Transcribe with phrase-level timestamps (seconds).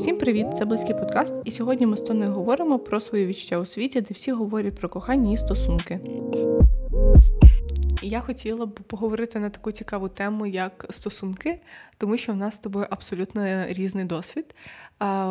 [0.00, 0.46] Всім привіт!
[0.58, 4.14] Це близький подкаст, і сьогодні ми з Тоною говоримо про свої відчуття у світі, де
[4.14, 6.00] всі говорять про кохання і стосунки.
[8.02, 11.60] Я хотіла б поговорити на таку цікаву тему, як стосунки,
[11.98, 14.54] тому що в нас з тобою абсолютно різний досвід.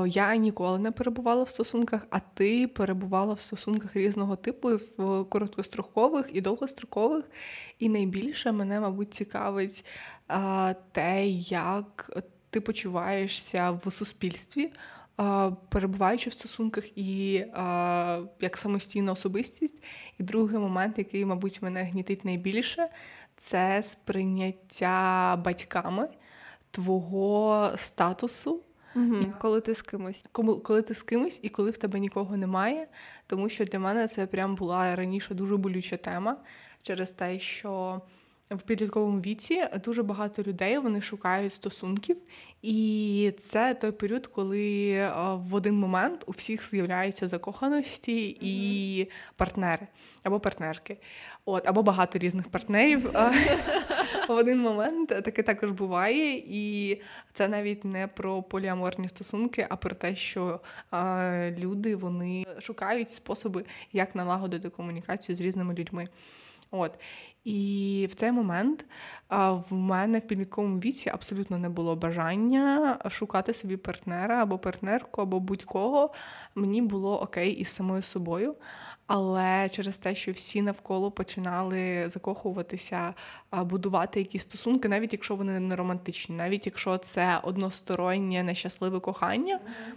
[0.05, 6.29] Я ніколи не перебувала в стосунках, а ти перебувала в стосунках різного типу, в короткострокових
[6.33, 7.25] і довгострокових.
[7.79, 9.85] І найбільше мене, мабуть, цікавить
[10.91, 12.11] те, як
[12.49, 14.71] ти почуваєшся в суспільстві,
[15.69, 17.33] перебуваючи в стосунках і
[18.41, 19.83] як самостійна особистість.
[20.19, 22.89] І другий момент, який, мабуть, мене гнітить найбільше,
[23.37, 26.09] це сприйняття батьками
[26.71, 28.61] твого статусу.
[28.95, 30.25] Угу, Коли ти з кимось.
[30.63, 32.87] Коли ти з кимось і коли в тебе нікого немає.
[33.27, 36.37] Тому що для мене це прям була раніше дуже болюча тема
[36.81, 38.01] через те, що
[38.49, 42.17] в підлітковому віці дуже багато людей вони шукають стосунків,
[42.61, 44.93] і це той період, коли
[45.35, 49.87] в один момент у всіх з'являються закоханості і партнери
[50.23, 50.97] або партнерки.
[51.45, 53.11] От, або багато різних партнерів
[54.27, 56.97] в один момент таке також буває, і
[57.33, 60.59] це навіть не про поліаморні стосунки, а про те, що
[61.57, 66.07] люди вони шукають способи, як налагодити комунікацію з різними людьми.
[66.71, 66.91] От.
[67.43, 68.85] І в цей момент
[69.29, 75.39] в мене в підлітковому віці абсолютно не було бажання шукати собі партнера або партнерку, або
[75.39, 76.13] будь-кого.
[76.55, 78.55] Мені було окей із самою собою.
[79.07, 83.13] Але через те, що всі навколо починали закохуватися,
[83.51, 89.59] будувати якісь стосунки, навіть якщо вони не романтичні, навіть якщо це одностороннє нещасливе кохання.
[89.65, 89.93] Е,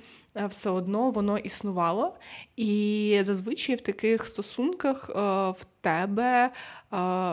[0.49, 2.17] все одно воно існувало.
[2.57, 5.13] І зазвичай в таких стосунках е,
[5.51, 6.51] в тебе е,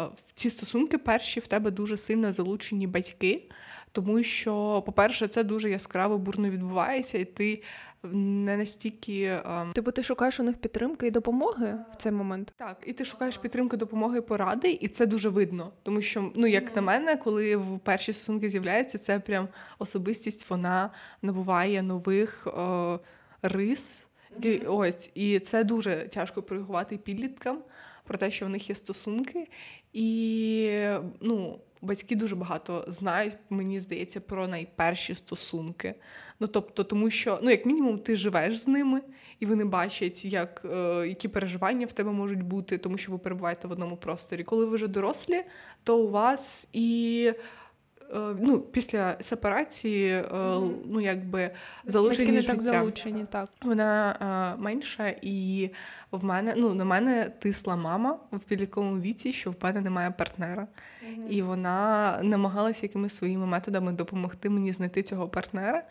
[0.05, 3.49] в ці стосунки перші в тебе дуже сильно залучені батьки,
[3.91, 7.63] тому що, по-перше, це дуже яскраво бурно відбувається, і ти
[8.03, 9.39] не настільки.
[9.73, 12.53] Типу, ти шукаєш у них підтримки і допомоги в цей момент?
[12.57, 15.71] Так, і ти шукаєш підтримки, допомоги поради, і це дуже видно.
[15.83, 16.75] Тому що, ну як mm-hmm.
[16.75, 19.47] на мене, коли в перші стосунки з'являються, це прям
[19.79, 20.89] особистість, вона
[21.21, 22.99] набуває нових е,
[23.41, 24.07] рис.
[24.39, 24.75] Mm-hmm.
[24.75, 27.59] Ось, і це дуже тяжко коригувати підліткам
[28.03, 29.47] про те, що в них є стосунки,
[29.93, 30.81] і
[31.21, 31.59] ну.
[31.81, 35.95] Батьки дуже багато знають, мені здається, про найперші стосунки.
[36.39, 39.01] Ну тобто, тому що, ну, як мінімум, ти живеш з ними,
[39.39, 43.67] і вони бачать, як, е, які переживання в тебе можуть бути, тому що ви перебуваєте
[43.67, 44.43] в одному просторі.
[44.43, 45.43] Коли ви вже дорослі,
[45.83, 47.33] то у вас і.
[48.15, 50.71] Е, ну, після сепарації, mm-hmm.
[50.85, 51.51] ну якби
[51.85, 54.15] залучені не так залучені, так вона
[54.57, 55.69] е, менша, і
[56.11, 60.67] в мене ну на мене тисла мама в підлітковому віці, що в мене немає партнера,
[61.03, 61.27] mm-hmm.
[61.29, 65.83] і вона намагалася якимись своїми методами допомогти мені знайти цього партнера.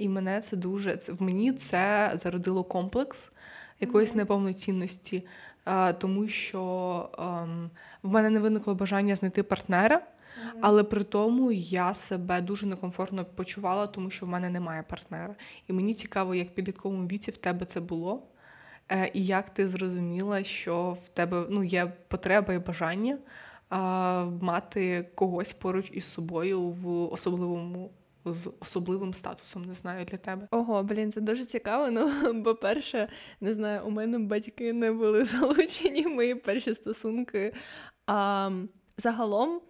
[0.00, 3.32] І мене це дуже в мені це зародило комплекс
[3.80, 5.26] якоїсь неповноцінності,
[5.98, 7.70] тому що ем,
[8.02, 10.58] в мене не виникло бажання знайти партнера, mm-hmm.
[10.60, 15.34] але при тому я себе дуже некомфортно почувала, тому що в мене немає партнера.
[15.68, 18.22] І мені цікаво, як в підлітковому віці в тебе це було.
[18.88, 23.18] Е, і як ти зрозуміла, що в тебе ну, є потреба і бажання
[23.68, 27.90] а, мати когось поруч із собою в особливому
[28.24, 30.48] з особливим статусом, не знаю для тебе.
[30.50, 31.90] Ого, блін, це дуже цікаво.
[31.90, 33.08] Ну, по-перше,
[33.40, 37.54] не знаю, у мене батьки не були залучені мої перші стосунки.
[38.06, 38.50] А
[38.98, 39.60] загалом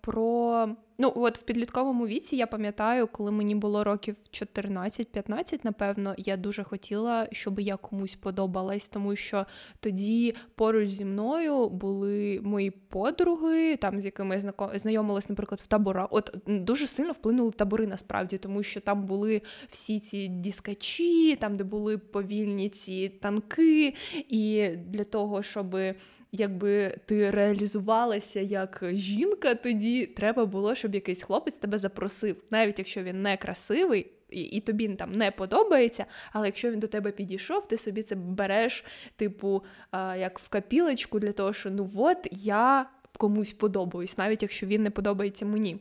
[0.00, 0.68] про
[0.98, 6.64] Ну, от в підлітковому віці я пам'ятаю, коли мені було років 14-15, напевно, я дуже
[6.64, 9.46] хотіла, щоб я комусь подобалась, тому що
[9.80, 16.08] тоді поруч зі мною були мої подруги, там з якими я знайомилась, наприклад, в таборах.
[16.10, 21.64] От дуже сильно вплинули табори насправді, тому що там були всі ці діскачі, там де
[21.64, 23.94] були повільні ці танки,
[24.28, 25.94] і для того, щоби
[26.38, 33.02] якби ти реалізувалася як жінка, тоді треба було, щоб якийсь хлопець тебе запросив, навіть якщо
[33.02, 34.12] він не красивий.
[34.30, 38.14] І, і тобі там не подобається, але якщо він до тебе підійшов, ти собі це
[38.14, 38.84] береш,
[39.16, 44.66] типу, а, як в капілочку для того, що ну от я комусь подобаюсь, навіть якщо
[44.66, 45.80] він не подобається мені.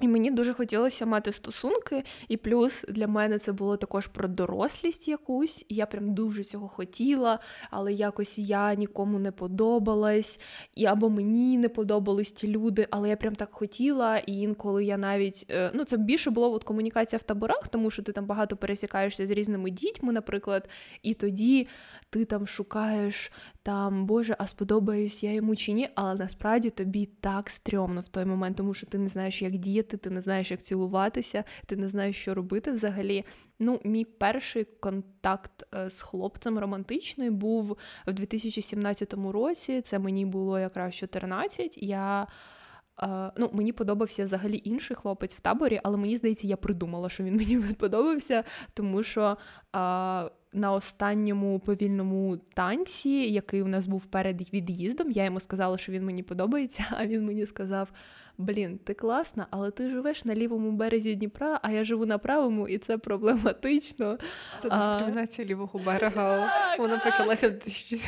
[0.00, 5.08] І мені дуже хотілося мати стосунки, і плюс для мене це було також про дорослість
[5.08, 5.64] якусь.
[5.68, 7.38] І я прям дуже цього хотіла,
[7.70, 10.40] але якось я нікому не подобалась,
[10.74, 14.18] і або мені не подобались ті люди, але я прям так хотіла.
[14.18, 18.02] І інколи я навіть е, ну це більше було от комунікація в таборах, тому що
[18.02, 20.68] ти там багато пересікаєшся з різними дітьми, наприклад,
[21.02, 21.68] і тоді
[22.10, 27.50] ти там шукаєш там, Боже, а сподобаюсь я йому чи ні, але насправді тобі так
[27.50, 30.62] стрьомно в той момент, тому що ти не знаєш, як діяти ти не знаєш, як
[30.62, 33.24] цілуватися, ти не знаєш, що робити взагалі.
[33.58, 39.80] Ну, мій перший контакт е, з хлопцем романтичний був в 2017 році.
[39.80, 41.78] Це мені було якраз 14.
[41.82, 42.26] Я
[43.36, 47.36] Ну, Мені подобався взагалі інший хлопець в таборі, але мені здається, я придумала, що він
[47.36, 49.36] мені подобався, тому що
[49.72, 55.92] а, на останньому повільному танці, який у нас був перед від'їздом, я йому сказала, що
[55.92, 57.92] він мені подобається, а він мені сказав:
[58.38, 62.68] Блін, ти класна, але ти живеш на лівому березі Дніпра, а я живу на правому,
[62.68, 64.18] і це проблематично.
[64.58, 65.50] Це дискримінація а...
[65.50, 66.52] лівого берега.
[66.78, 68.00] Вона почалася в 2000...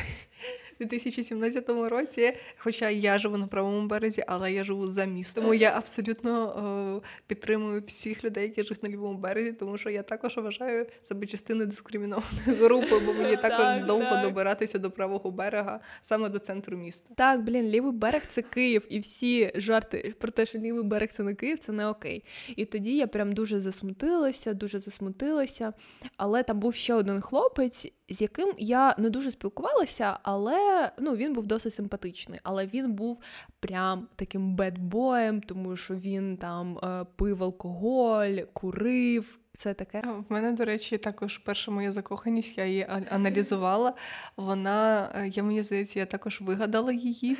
[0.79, 2.33] 2017 році.
[2.57, 5.43] Хоча я живу на правому березі, але я живу за містом.
[5.43, 10.03] Тому я абсолютно е, підтримую всіх людей, які живуть на лівому березі, тому що я
[10.03, 14.21] також вважаю себе частиною дискримінованої групи, бо мені також так, довго так.
[14.21, 17.13] добиратися до правого берега саме до центру міста.
[17.15, 21.23] Так, блін, лівий берег це Київ, і всі жарти про те, що лівий берег це
[21.23, 22.23] не Київ, це не окей.
[22.55, 25.73] І тоді я прям дуже засмутилася, дуже засмутилася.
[26.17, 30.57] Але там був ще один хлопець з яким я не дуже спілкувалася, але
[30.99, 32.39] ну, він був досить симпатичний.
[32.43, 33.21] Але він був
[33.59, 39.39] прям таким бедбоєм, тому що він там е, пив алкоголь, курив.
[39.53, 40.03] Все таке.
[40.29, 43.93] В мене, до речі, також перша моя закоханість, я її аналізувала.
[44.37, 47.37] Вона, е, я мені здається, я також вигадала її,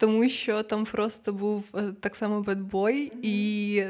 [0.00, 3.82] тому що там просто був е, так само бедбой, і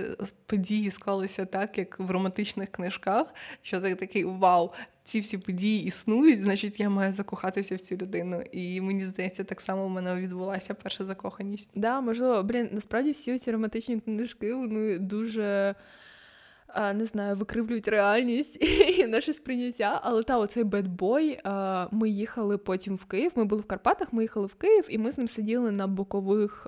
[0.47, 4.71] події склалися так, як в романтичних книжках, що це такий вау,
[5.05, 8.43] ці всі події існують, значить я маю закохатися в цю людину.
[8.53, 11.71] І мені здається, так само в мене відбулася перша закоханість.
[11.75, 15.75] Да, можливо, блін, насправді всі ці романтичні книжки вони дуже.
[16.95, 18.59] Не знаю, викривлюють реальність
[18.99, 20.01] і наше сприйняття.
[20.03, 21.41] Але та, оцей бедбой.
[21.91, 23.33] Ми їхали потім в Київ.
[23.35, 26.67] Ми були в Карпатах, ми їхали в Київ, і ми з ним сиділи на бокових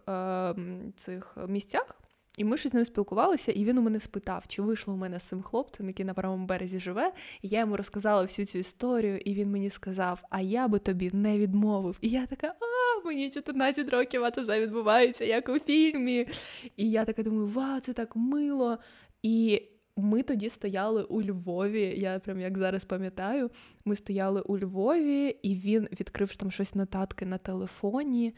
[0.97, 2.01] цих місцях.
[2.41, 5.21] І ми щось з ним спілкувалися, і він у мене спитав, чи вийшло у мене
[5.21, 7.13] з цим хлопцем, який на правому березі живе.
[7.43, 11.11] І я йому розказала всю цю історію, і він мені сказав: А я би тобі
[11.13, 11.99] не відмовив.
[12.01, 16.29] І я така, а мені 14 років, а це все відбувається, як у фільмі.
[16.77, 18.79] І я така думаю, вау, це так мило.
[19.23, 19.63] І
[20.01, 21.95] ми тоді стояли у Львові.
[21.97, 23.51] Я прям як зараз пам'ятаю,
[23.85, 28.35] ми стояли у Львові, і він відкрив там щось нотатки на телефоні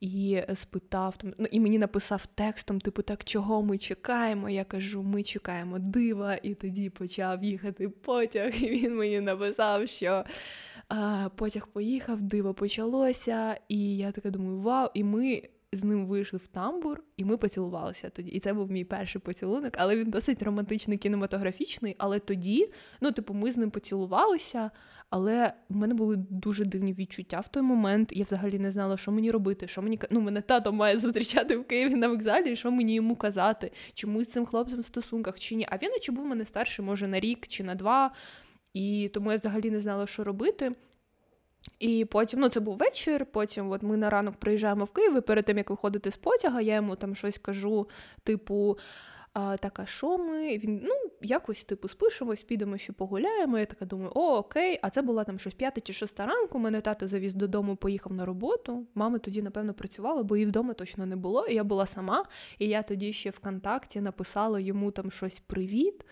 [0.00, 4.50] і спитав там, ну і мені написав текстом, типу, так чого ми чекаємо?
[4.50, 8.62] Я кажу, ми чекаємо дива, і тоді почав їхати потяг.
[8.62, 10.24] І він мені написав, що
[10.88, 13.56] а, потяг поїхав, диво почалося.
[13.68, 14.88] І я така думаю, вау!
[14.94, 15.42] І ми.
[15.74, 18.30] З ним вийшли в тамбур, і ми поцілувалися тоді.
[18.30, 21.96] І це був мій перший поцілунок, але він досить романтичний, кінематографічний.
[21.98, 24.70] Але тоді, ну, типу, ми з ним поцілувалися,
[25.10, 28.12] але в мене були дуже дивні відчуття в той момент.
[28.12, 29.68] Я взагалі не знала, що мені робити.
[29.68, 33.72] Що мені ну, мене тато має зустрічати в Києві на вокзалі, що мені йому казати,
[33.94, 35.66] чи ми з цим хлопцем в стосунках, чи ні.
[35.70, 38.14] А він чи був мене старший, може, на рік чи на два.
[38.74, 40.72] І тому я взагалі не знала, що робити.
[41.78, 43.26] І потім, ну це був вечір.
[43.26, 46.60] Потім, от ми на ранок приїжджаємо в Київ, і перед тим як виходити з потяга,
[46.60, 47.88] я йому там щось кажу,
[48.24, 48.78] типу.
[49.34, 50.58] А, Так, а що ми?
[50.58, 53.58] Він ну, якось типу спишемось, підемо ще погуляємо.
[53.58, 54.78] Я така думаю, о, окей.
[54.82, 56.58] А це була там щось п'ята чи шоста ранку.
[56.58, 58.86] Мене тато завіз додому, поїхав на роботу.
[58.94, 61.46] Мама тоді, напевно, працювала, бо її вдома точно не було.
[61.46, 62.24] І я була сама,
[62.58, 66.04] і я тоді ще ВКонтакті написала йому там щось привіт.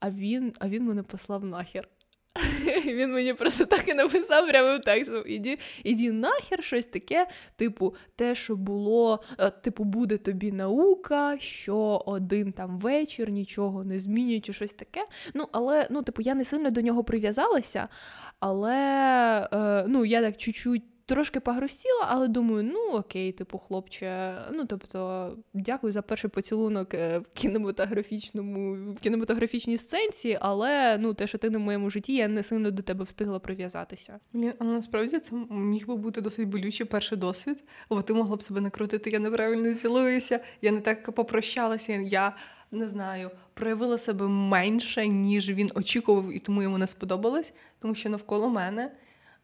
[0.00, 1.88] А він, а він мене послав нахер.
[2.86, 5.22] Він мені просто так і написав прямо текстом.
[5.26, 7.26] Іді, іді нахер щось таке,
[7.56, 13.98] типу, те, що було, е, типу, буде тобі наука, що один там вечір, нічого не
[13.98, 15.06] змінює, чи щось таке.
[15.34, 17.88] Ну, але, ну, типу, я не сильно до нього прив'язалася,
[18.40, 18.76] але
[19.52, 24.34] е, ну, я так чуть-чуть трошки погрустіла, але думаю, ну окей, типу, хлопче.
[24.52, 31.26] Ну тобто, дякую за перший поцілунок е, в кінематографічному, в кінематографічній сценці, але ну те,
[31.26, 34.20] що ти на моєму житті, я не сильно до тебе встигла прив'язатися.
[34.34, 37.64] Але насправді це міг би бути досить болючий перший досвід.
[37.90, 41.92] Бо ти могла б себе накрутити, я неправильно цілуюся, я не так попрощалася.
[41.92, 42.32] Я
[42.70, 48.08] не знаю, проявила себе менше, ніж він очікував, і тому йому не сподобалось, тому що
[48.08, 48.90] навколо мене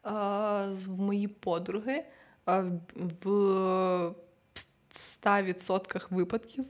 [0.03, 2.03] в мої подруги
[2.95, 3.27] в
[4.93, 6.65] 100% випадків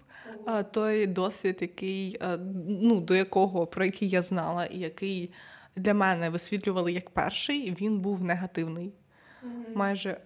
[0.72, 2.22] той досвід, який
[2.68, 5.32] ну, до якого про який я знала, і який
[5.76, 8.94] для мене висвітлювали як перший, він був негативний.
[9.44, 9.76] Mm-hmm.
[9.76, 10.18] Майже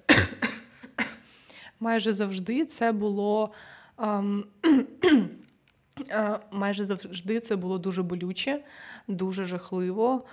[1.80, 3.52] майже завжди це було.
[6.52, 8.64] Майже завжди це було дуже болюче,
[9.08, 10.26] дуже жахливо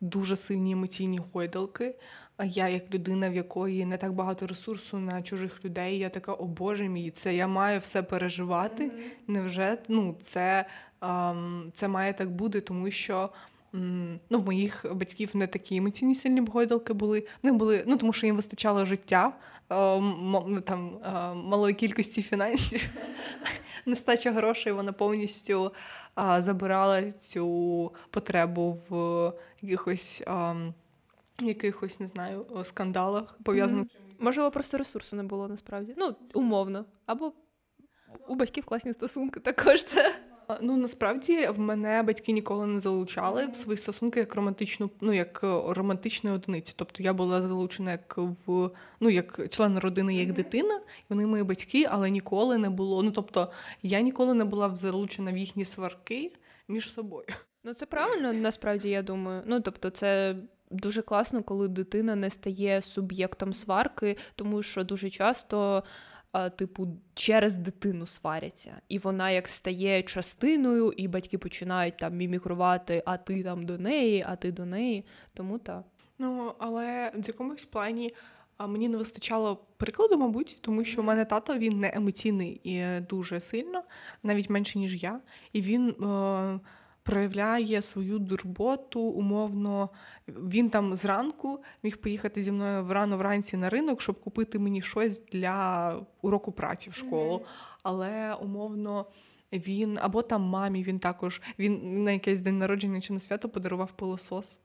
[0.00, 1.94] дуже сильні емоційні гойдалки.
[2.36, 6.32] А я, як людина, в якої не так багато ресурсу на чужих людей, я така,
[6.32, 8.84] о Боже мій, це я маю все переживати.
[8.84, 9.10] Mm-hmm.
[9.26, 10.64] Невже ну, це
[11.02, 13.30] ем, це має так бути, тому що
[13.74, 17.26] ем, ну, в моїх батьків не такі емоційні сильні богойдалки були.
[17.42, 19.32] Вони були, ну тому що їм вистачало життя
[19.70, 20.98] ем, там,
[21.34, 22.88] малої кількості фінансів.
[23.86, 25.72] Нестача грошей, вона повністю
[26.16, 29.32] а, забирала цю потребу в
[29.62, 30.22] якихось.
[30.26, 30.54] А,
[31.40, 33.86] якихось, не знаю, скандалах пов'язаних.
[34.18, 35.94] Можливо, просто ресурсу не було насправді.
[35.96, 36.84] Ну, умовно.
[37.06, 37.32] Або
[38.28, 40.14] у батьків класні стосунки також це.
[40.60, 45.40] Ну насправді в мене батьки ніколи не залучали в свої стосунки як романтичну, ну як
[45.44, 46.72] е, романтичну одиницю.
[46.76, 51.86] Тобто я була залучена як в ну як член родини, як дитина, вони мої батьки,
[51.90, 53.02] але ніколи не було.
[53.02, 53.50] Ну тобто
[53.82, 56.32] я ніколи не була залучена в їхні сварки
[56.68, 57.26] між собою.
[57.64, 59.42] Ну це правильно, насправді я думаю.
[59.46, 60.36] Ну тобто, це
[60.70, 65.82] дуже класно, коли дитина не стає суб'єктом сварки, тому що дуже часто.
[66.56, 73.16] Типу, через дитину сваряться, і вона як стає частиною, і батьки починають там мімікрувати, а
[73.16, 75.04] ти там до неї, а ти до неї.
[75.34, 75.84] Тому так.
[76.18, 78.12] Ну але в якомусь плані
[78.56, 83.00] а мені не вистачало прикладу, мабуть, тому що в мене тато він не емоційний і
[83.00, 83.82] дуже сильно,
[84.22, 85.20] навіть менше ніж я,
[85.52, 85.88] і він.
[85.88, 86.60] Е-
[87.06, 89.90] проявляє свою дурботу умовно.
[90.28, 95.22] Він там зранку міг поїхати зі мною рано вранці на ринок, щоб купити мені щось
[95.32, 97.34] для уроку праці в школу.
[97.34, 97.76] Mm-hmm.
[97.82, 99.06] Але умовно.
[99.52, 103.92] Він або там мамі він також він на якийсь день народження чи на свято подарував
[103.92, 104.60] пилосос.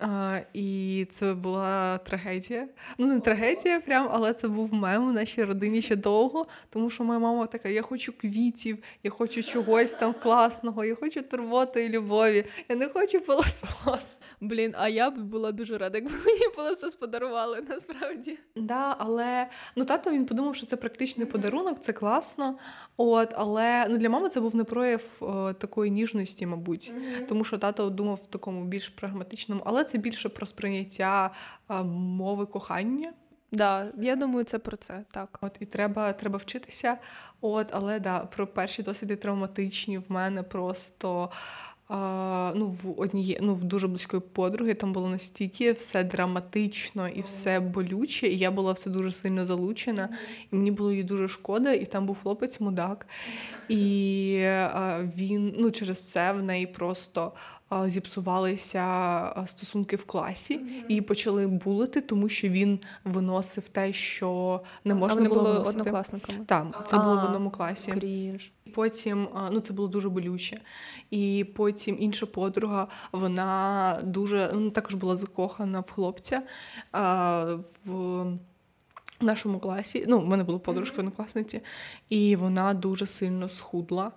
[0.00, 2.68] А, І це була трагедія.
[2.98, 7.04] Ну, не трагедія, прям, але це був мем у нашій родині ще довго, тому що
[7.04, 11.88] моя мама така: я хочу квітів, я хочу чогось там класного, я хочу турботи і
[11.88, 14.16] любові, я не хочу пилосос.
[14.40, 18.38] Блін, а я б була дуже рада, якби мені пилосос подарували насправді.
[18.56, 19.46] Да, але
[19.76, 22.58] ну тато він подумав, що це практичний подарунок, це класно.
[22.96, 27.26] От, але ну для мами це був не прояв о, такої ніжності, мабуть, mm-hmm.
[27.26, 31.30] тому що тато думав в такому більш прагматичному, але це більше про сприйняття
[31.84, 33.12] мови кохання.
[33.52, 35.38] Да, я думаю, це про це так.
[35.40, 36.98] От і треба треба вчитися.
[37.40, 41.30] От, але да, про перші досвіди травматичні в мене просто
[41.92, 47.20] а, ну, в однієї, ну, в дуже близької подруги там було настільки все драматично і
[47.20, 50.08] все болюче, і я була все дуже сильно залучена,
[50.52, 53.06] і мені було її дуже шкода, і там був хлопець мудак.
[53.68, 57.32] І а, він ну, через це в неї просто
[57.86, 60.84] зіпсувалися стосунки в класі, mm-hmm.
[60.88, 65.78] і почали булити, тому що він виносив те, що не можна а вони було виносити.
[65.78, 66.44] однокласниками.
[66.46, 67.92] Так, це а, було в одному класі.
[67.92, 68.52] Крінж.
[68.74, 70.60] Потім ну це було дуже болюче.
[71.10, 76.42] І потім інша подруга, вона дуже ну, також була закохана в хлопця
[76.92, 78.26] а, в
[79.20, 80.04] нашому класі.
[80.08, 81.60] Ну, в мене була подружка однокласниці,
[82.08, 84.12] і вона дуже сильно схудла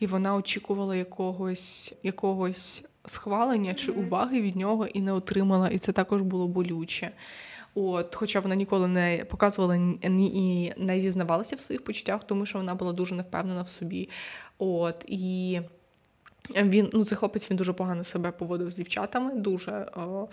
[0.00, 5.68] і вона очікувала якогось якогось схвалення чи уваги від нього і не отримала.
[5.68, 7.10] І це також було болюче.
[7.74, 12.74] От, Хоча вона ніколи не показувала і не зізнавалася в своїх почуттях, тому що вона
[12.74, 14.08] була дуже невпевнена в собі.
[14.58, 15.60] От, І
[16.56, 20.28] він, ну, цей хлопець він дуже погано себе поводив з дівчатами, дуже о,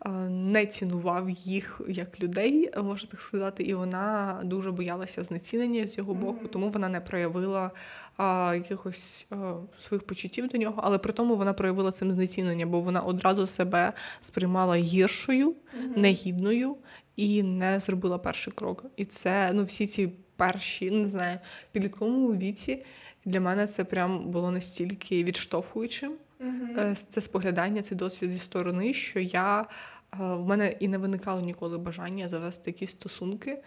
[0.00, 5.98] о, не цінував їх як людей, можна так сказати, і вона дуже боялася знецінення з
[5.98, 7.70] його боку, тому вона не проявила
[8.16, 12.80] а, якихось а, своїх почуттів до нього, але при тому вона проявила цим знецінення, бо
[12.80, 15.98] вона одразу себе сприймала гіршою, mm-hmm.
[15.98, 16.76] негідною
[17.16, 18.84] і не зробила перший крок.
[18.96, 21.38] І це ну всі ці перші, ну не знаю,
[21.72, 22.84] підлітковому віці
[23.24, 26.12] для мене це прям було настільки відштовхуючим.
[26.40, 26.94] Mm-hmm.
[27.08, 29.66] Це споглядання, цей досвід зі сторони, що я
[30.18, 33.58] в мене і не виникало ніколи бажання завести якісь стосунки.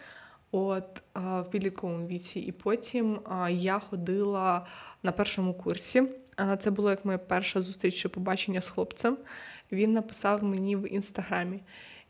[0.50, 2.40] От в підлітковому віці.
[2.40, 3.20] І потім
[3.50, 4.66] я ходила
[5.02, 6.02] на першому курсі.
[6.58, 9.18] Це було як моя перша зустріч чи побачення з хлопцем.
[9.72, 11.60] Він написав мені в інстаграмі.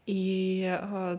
[0.06, 0.68] І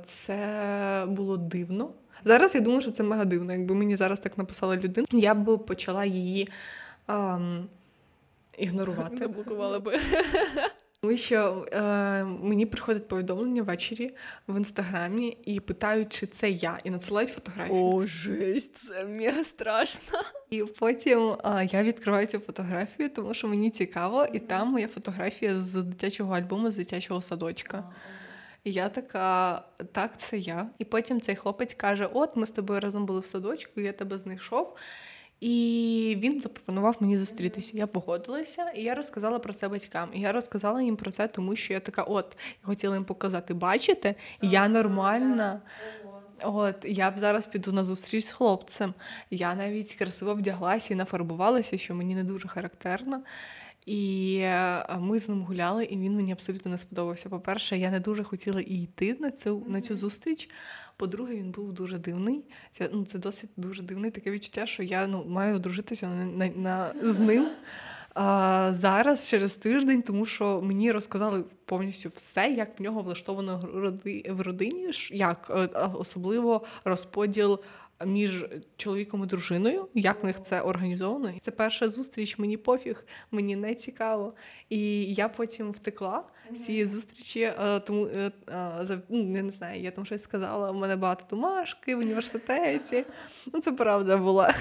[0.03, 1.89] це було дивно.
[2.27, 3.53] Зараз я думаю, що це мега дивно.
[3.53, 6.49] Якби мені зараз так написала людина, я б почала її
[7.07, 7.69] ем,
[8.57, 9.17] ігнорувати.
[9.17, 9.99] Заблокувала би.
[11.01, 11.79] Тому що е,
[12.23, 14.15] мені приходять повідомлення ввечері
[14.47, 17.83] в інстаграмі і питають, чи це я, і надсилають фотографію.
[17.83, 20.19] О, жесть, це мега страшно.
[20.49, 25.61] І потім е, я відкриваю цю фотографію, тому що мені цікаво, і там моя фотографія
[25.61, 27.83] з дитячого альбому з дитячого садочка.
[28.67, 30.67] І я така, так, це я.
[30.77, 34.19] І потім цей хлопець каже: От, ми з тобою разом були в садочку, я тебе
[34.19, 34.77] знайшов.
[35.39, 37.71] І він запропонував мені зустрітися.
[37.77, 40.09] Я погодилася, і я розказала про це батькам.
[40.13, 43.53] І я розказала їм про це, тому що я така, от я хотіла їм показати,
[43.53, 45.61] бачите, я нормальна.
[46.43, 48.93] От я б зараз піду на зустріч з хлопцем.
[49.31, 53.21] Я навіть красиво вдяглася і нафарбувалася, що мені не дуже характерно.
[53.87, 57.29] І е, ми з ним гуляли, і він мені абсолютно не сподобався.
[57.29, 60.49] По-перше, я не дуже хотіла і йти на цю на цю зустріч.
[60.97, 62.45] По-друге, він був дуже дивний.
[62.71, 66.47] Це ну, це досить дуже дивний таке відчуття, що я ну, маю одружитися на, на,
[66.55, 67.47] на, з ним
[68.19, 73.69] а, зараз через тиждень, тому що мені розказали повністю все, як в нього влаштовано
[74.29, 77.59] в родині, як е, особливо розподіл
[78.05, 78.45] між
[78.77, 81.33] чоловіком і дружиною, як в них це організовано.
[81.41, 84.33] Це перша зустріч, мені пофіг, мені не цікаво.
[84.69, 88.31] І я потім втекла з цієї зустрічі, е, тому е,
[88.89, 90.71] е, ну, я не знаю, я там щось сказала.
[90.71, 93.05] У мене багато домашки в університеті.
[93.53, 94.53] Ну, це правда була.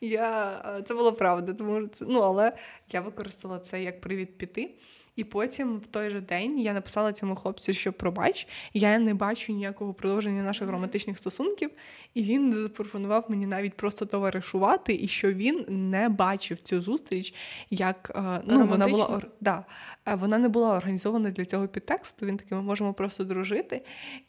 [0.00, 2.52] Я, Це була правда, тому це ну, але
[2.92, 4.74] я використала це як привід піти.
[5.16, 9.52] І потім, в той же день, я написала цьому хлопцю, що пробач, я не бачу
[9.52, 11.70] ніякого продовження наших романтичних стосунків,
[12.14, 17.34] і він запропонував мені навіть просто товаришувати, і що він не бачив цю зустріч,
[17.70, 19.64] як е, ну вона була да,
[20.08, 22.26] е, вона не була організована для цього підтексту.
[22.26, 23.84] Він такий, ми можемо просто дружити.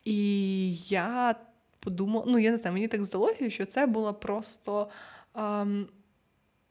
[0.06, 1.36] І я
[1.80, 4.90] подумала, ну я не знаю, мені так здалося, що це було просто.
[5.36, 5.86] Um,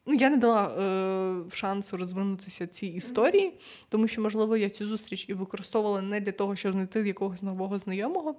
[0.07, 5.27] Ну, я не дала е, шансу розвинутися цій історії, тому що, можливо, я цю зустріч
[5.29, 8.35] і використовувала не для того, щоб знайти якогось нового знайомого.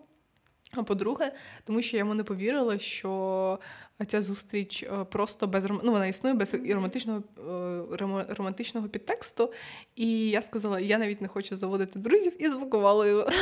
[0.76, 1.32] А по-друге,
[1.64, 3.60] тому що я йому не повірила, що
[4.08, 7.24] ця зустріч е, просто без ну, вона існує без романтичного
[8.00, 9.54] е, романтичного підтексту.
[9.96, 13.30] І я сказала, я навіть не хочу заводити друзів і звукувала його.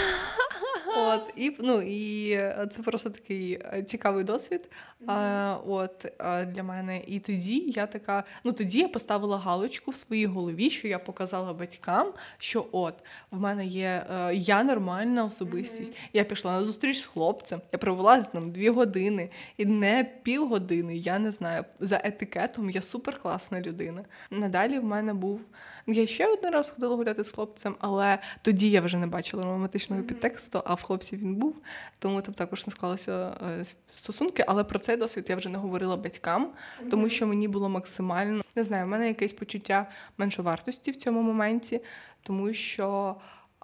[0.98, 2.36] От, І ну, і
[2.70, 4.70] це просто такий е, цікавий досвід
[5.08, 7.02] а, от, а, для мене.
[7.08, 11.54] І тоді я така, ну тоді я поставила галочку в своїй голові, що я показала
[11.54, 12.94] батькам, що от
[13.32, 15.94] в мене є я нормальна особистість.
[16.14, 20.04] Я пішла на зустріч з хлопцем, я провела з ним дві години і не
[20.42, 20.98] півгодини.
[20.98, 24.06] Я не знаю, за етикетом я суперкласна людина.
[24.32, 25.46] Надалі в мене був.
[25.88, 30.04] Я ще один раз ходила гуляти з хлопцем, але тоді я вже не бачила романтичного
[30.04, 31.62] підтексту, а в хлопців він був,
[32.00, 34.44] тому там також не склалися е, стосунки.
[34.48, 36.52] Але про цей досвід я вже не говорила батькам,
[36.92, 41.82] тому що мені було максимально не знаю, в мене якесь почуття меншовартості в цьому моменті,
[42.24, 43.16] тому що.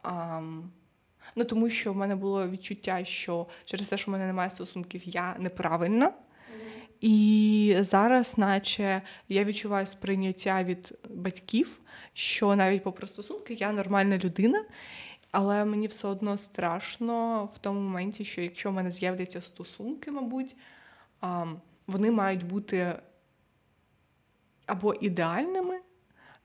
[0.04, 0.42] А,
[1.36, 5.02] Ну, тому що в мене було відчуття, що через те, що в мене немає стосунків,
[5.06, 6.12] я неправильна.
[7.02, 11.80] І зараз, наче я відчуваю сприйняття від батьків,
[12.14, 14.66] що навіть попри стосунки я нормальна людина,
[15.32, 20.56] але мені все одно страшно в тому моменті, що якщо в мене з'являться стосунки, мабуть,
[21.88, 22.94] вони мають бути
[24.66, 25.80] або ідеальними.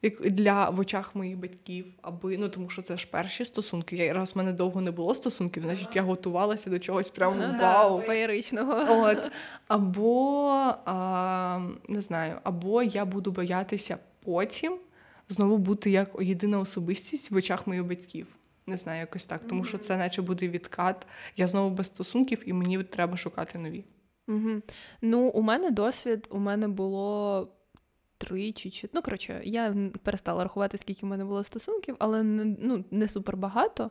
[0.03, 3.97] Як для в очах моїх батьків, аби ну тому що це ж перші стосунки.
[3.97, 7.59] Я раз в мене довго не було стосунків, значить я готувалася до чогось прямо ну,
[7.61, 7.99] вау.
[7.99, 9.03] Да, феєричного.
[9.03, 9.19] От.
[9.69, 10.49] Або
[10.85, 14.79] а, не знаю, або я буду боятися потім
[15.29, 18.27] знову бути як єдина особистість в очах моїх батьків.
[18.67, 21.07] Не знаю, якось так, тому що це наче буде відкат.
[21.37, 23.85] Я знову без стосунків, і мені треба шукати нові.
[24.29, 24.63] Угу.
[25.03, 27.49] Ну, у мене досвід, у мене було
[28.27, 28.91] три чи чотири.
[28.95, 33.91] Ну, коротше, я перестала рахувати, скільки в мене було стосунків, але ну, не супер багато.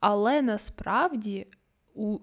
[0.00, 1.46] Але насправді
[1.94, 2.18] у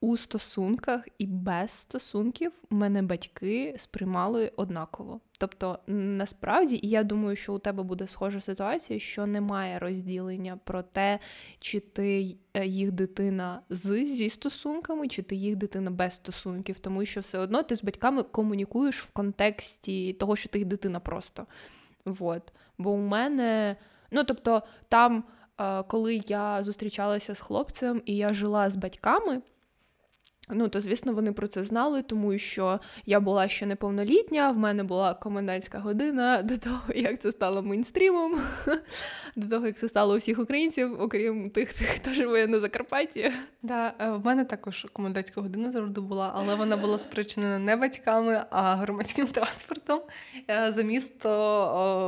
[0.00, 5.20] у стосунках і без стосунків мене батьки сприймали однаково.
[5.38, 10.82] Тобто, насправді, і я думаю, що у тебе буде схожа ситуація, що немає розділення про
[10.82, 11.18] те,
[11.58, 17.04] чи ти е, їх дитина з зі стосунками, чи ти їх дитина без стосунків, тому
[17.04, 21.46] що все одно ти з батьками комунікуєш в контексті того, що ти їх дитина просто.
[22.04, 22.52] Вот.
[22.78, 23.76] Бо у мене,
[24.10, 25.24] ну тобто, там,
[25.60, 29.42] е, коли я зустрічалася з хлопцем і я жила з батьками.
[30.52, 34.84] Ну, то, звісно, вони про це знали, тому що я була ще неповнолітня, в мене
[34.84, 38.40] була комендантська година до того, як це стало мейнстрімом,
[39.36, 43.32] до того, як це стало у всіх українців, окрім тих, хто живе на Закарпатті.
[43.62, 48.44] Да, е, в мене також комендантська година завжди була, але вона була спричинена не батьками,
[48.50, 50.00] а громадським транспортом.
[50.50, 51.30] Е, за місто,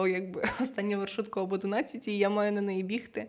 [0.03, 3.27] о, якби остання маршрутка об 11, і я маю на неї бігти.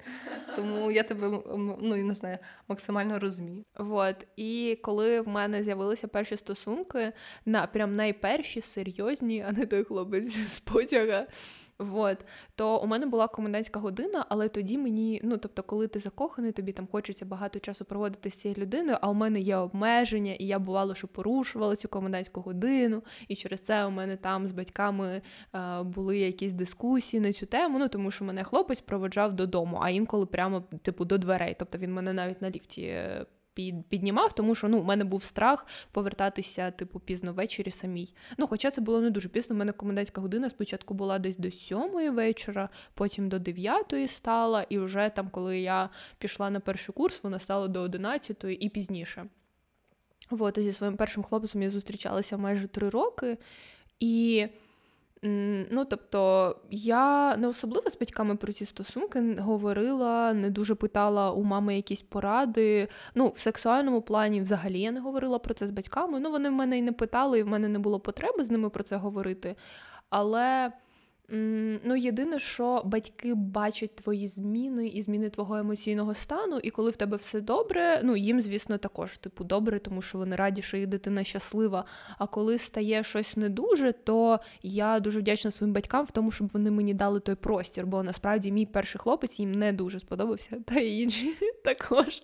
[0.56, 1.40] Тому я тебе
[1.82, 3.64] ну, не знаю, максимально розумію.
[3.78, 4.16] Вот.
[4.36, 7.14] І коли коли в мене з'явилися перші стосунки,
[7.46, 11.28] на прям найперші серйозні, а не той хлопець з потяга.
[11.80, 12.18] Вот.
[12.56, 16.72] То у мене була комендантська година, але тоді мені, ну тобто, коли ти закоханий, тобі
[16.72, 20.60] там хочеться багато часу проводити з цією людиною, а у мене є обмеження, і я
[20.60, 25.22] бувало, що порушувала цю комендантську годину, і через це у мене там з батьками
[25.56, 27.80] е, були якісь дискусії на цю тему.
[27.80, 31.56] Ну тому що мене хлопець проводжав додому, а інколи прямо типу до дверей.
[31.60, 32.96] Тобто він мене навіть на ліфті.
[33.54, 38.14] Під, піднімав, тому що ну, у мене був страх повертатися, типу, пізно ввечері самій.
[38.38, 39.56] Ну, хоча це було не дуже пізно.
[39.56, 44.78] У мене комендантська година спочатку була десь до сьомої вечора, потім до дев'ятої стала, і
[44.78, 49.26] вже там, коли я пішла на перший курс, вона стала до одинадцятої і пізніше.
[50.30, 53.38] От, зі своїм першим хлопцем я зустрічалася майже три роки.
[54.00, 54.48] І
[55.26, 61.44] Ну, тобто, я не особливо з батьками про ці стосунки говорила, не дуже питала у
[61.44, 62.88] мами якісь поради.
[63.16, 66.20] Ну, в сексуальному плані взагалі я не говорила про це з батьками.
[66.20, 68.70] Ну, вони в мене і не питали, і в мене не було потреби з ними
[68.70, 69.56] про це говорити.
[70.10, 70.72] Але
[71.84, 76.96] Ну, єдине, що батьки бачать твої зміни і зміни твого емоційного стану, і коли в
[76.96, 80.88] тебе все добре, ну їм, звісно, також типу добре, тому що вони раді, що їх
[80.88, 81.86] дитина щаслива.
[82.18, 86.48] А коли стає щось не дуже, то я дуже вдячна своїм батькам в тому, щоб
[86.54, 87.86] вони мені дали той простір.
[87.86, 92.22] Бо насправді мій перший хлопець їм не дуже сподобався, та й інші також.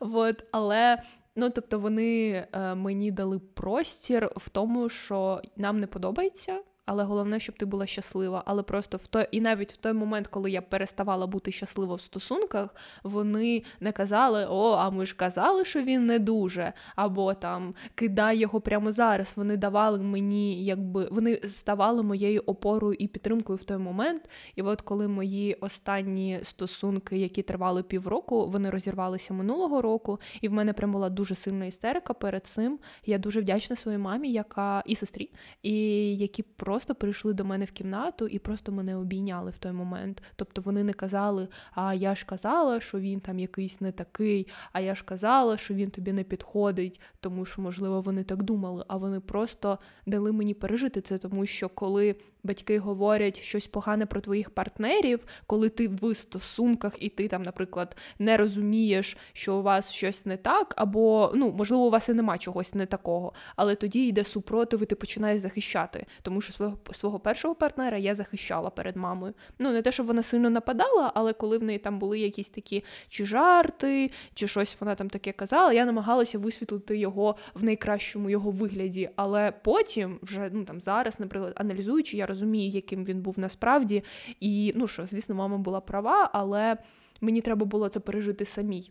[0.00, 0.44] Вот.
[0.50, 1.02] Але.
[1.40, 7.40] Ну, тобто вони е, мені дали простір в тому, що нам не подобається, але головне,
[7.40, 8.42] щоб ти була щаслива.
[8.46, 12.00] Але просто в той, і навіть в той момент, коли я переставала бути щаслива в
[12.00, 17.74] стосунках, вони не казали: О, а ми ж казали, що він не дуже, або там
[17.94, 19.32] кидай його прямо зараз.
[19.36, 24.22] Вони давали мені, якби вони ставали моєю опорою і підтримкою в той момент.
[24.56, 30.52] І от коли мої останні стосунки, які тривали півроку, вони розірвалися минулого року, і в
[30.52, 32.78] мене прям була дуже сильна істерика перед цим.
[33.06, 35.30] Я дуже вдячна своїй мамі, яка і сестрі,
[35.62, 35.72] і
[36.16, 40.22] які просто просто прийшли до мене в кімнату і просто мене обійняли в той момент.
[40.36, 44.80] Тобто вони не казали, а я ж казала, що він там якийсь не такий, а
[44.80, 48.96] я ж казала, що він тобі не підходить, тому що, можливо, вони так думали, а
[48.96, 52.16] вони просто дали мені пережити це, тому що коли
[52.48, 57.96] батьки говорять щось погане про твоїх партнерів, коли ти в стосунках і ти там, наприклад,
[58.18, 62.38] не розумієш, що у вас щось не так, або ну, можливо, у вас і нема
[62.38, 67.18] чогось не такого, але тоді йде супротив, і ти починаєш захищати, тому що свого свого
[67.18, 69.34] першого партнера я захищала перед мамою.
[69.58, 72.84] Ну не те, щоб вона сильно нападала, але коли в неї там були якісь такі
[73.08, 78.50] чи жарти, чи щось вона там таке казала, я намагалася висвітлити його в найкращому його
[78.50, 79.10] вигляді.
[79.16, 84.04] Але потім, вже ну там зараз, наприклад, аналізуючи, я розумію, яким він був насправді.
[84.40, 86.76] І ну що, звісно, мама була права, але
[87.20, 88.90] мені треба було це пережити самій.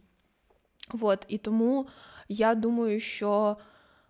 [1.02, 1.88] От, І тому
[2.30, 3.58] я думаю, що.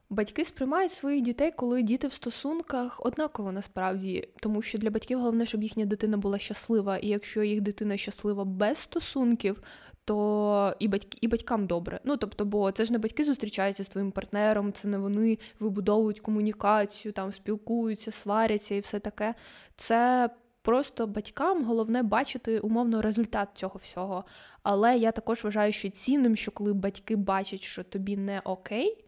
[0.09, 5.45] Батьки сприймають своїх дітей, коли діти в стосунках однаково насправді, тому що для батьків головне,
[5.45, 6.97] щоб їхня дитина була щаслива.
[6.97, 9.61] І якщо їх дитина щаслива без стосунків,
[10.07, 11.99] то і батьки, і батькам добре.
[12.03, 16.19] Ну тобто, бо це ж не батьки зустрічаються з твоїм партнером, це не вони вибудовують
[16.19, 19.33] комунікацію, там спілкуються, сваряться і все таке.
[19.77, 20.29] Це
[20.61, 24.23] просто батькам головне бачити умовно результат цього всього.
[24.63, 29.03] Але я також вважаю, що цінним, що коли батьки бачать, що тобі не окей.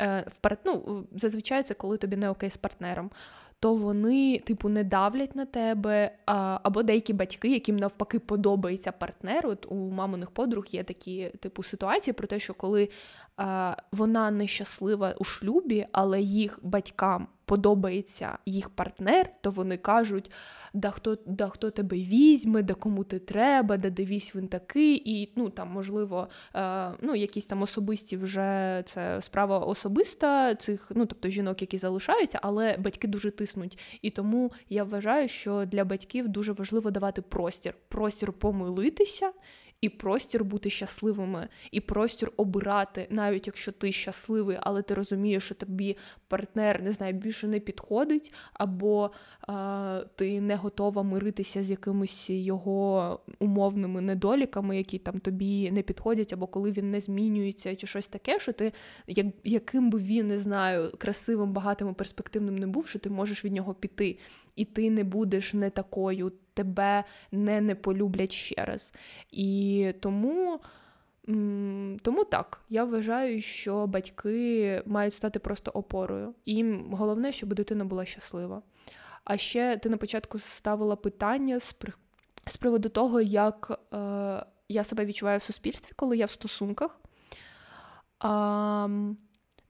[0.00, 3.10] Е, в ну, зазвичай це коли тобі не окей з партнером
[3.64, 6.10] то вони, типу, не давлять на тебе.
[6.26, 9.46] А, Або деякі батьки, яким навпаки подобається партнер.
[9.46, 12.88] От у маминих подруг є такі типу ситуації про те, що коли
[13.92, 20.30] вона нещаслива у шлюбі, але їх батькам подобається їх партнер, то вони кажуть,
[20.74, 25.32] да хто да хто тебе візьме, да кому ти треба, да дивись він такий, і
[25.36, 31.28] ну там, можливо, е, ну, якісь там особисті вже це справа особиста цих, ну тобто
[31.28, 33.78] жінок, які залишаються, але батьки дуже тиснуть.
[34.02, 39.32] І тому я вважаю, що для батьків дуже важливо давати простір, простір помилитися
[39.84, 45.54] і простір бути щасливими, і простір обирати, навіть якщо ти щасливий, але ти розумієш, що
[45.54, 45.96] тобі
[46.28, 53.20] партнер не знаю, більше не підходить, або а, ти не готова миритися з якимись його
[53.38, 58.40] умовними недоліками, які там тобі не підходять, або коли він не змінюється, чи щось таке,
[58.40, 58.72] що ти
[59.06, 63.44] як, яким би він не знаю, красивим, багатим і перспективним не був, що ти можеш
[63.44, 64.18] від нього піти,
[64.56, 68.92] і ти не будеш не такою тебе не не полюблять ще раз.
[69.30, 70.60] І тому.
[72.02, 76.34] Тому так, я вважаю, що батьки мають стати просто опорою.
[76.44, 78.62] І їм головне, щоб дитина була щаслива.
[79.24, 81.74] А ще ти на початку ставила питання з
[82.46, 83.96] з приводу того, як е,
[84.68, 87.00] я себе відчуваю в суспільстві, коли я в стосунках.
[88.18, 88.88] А,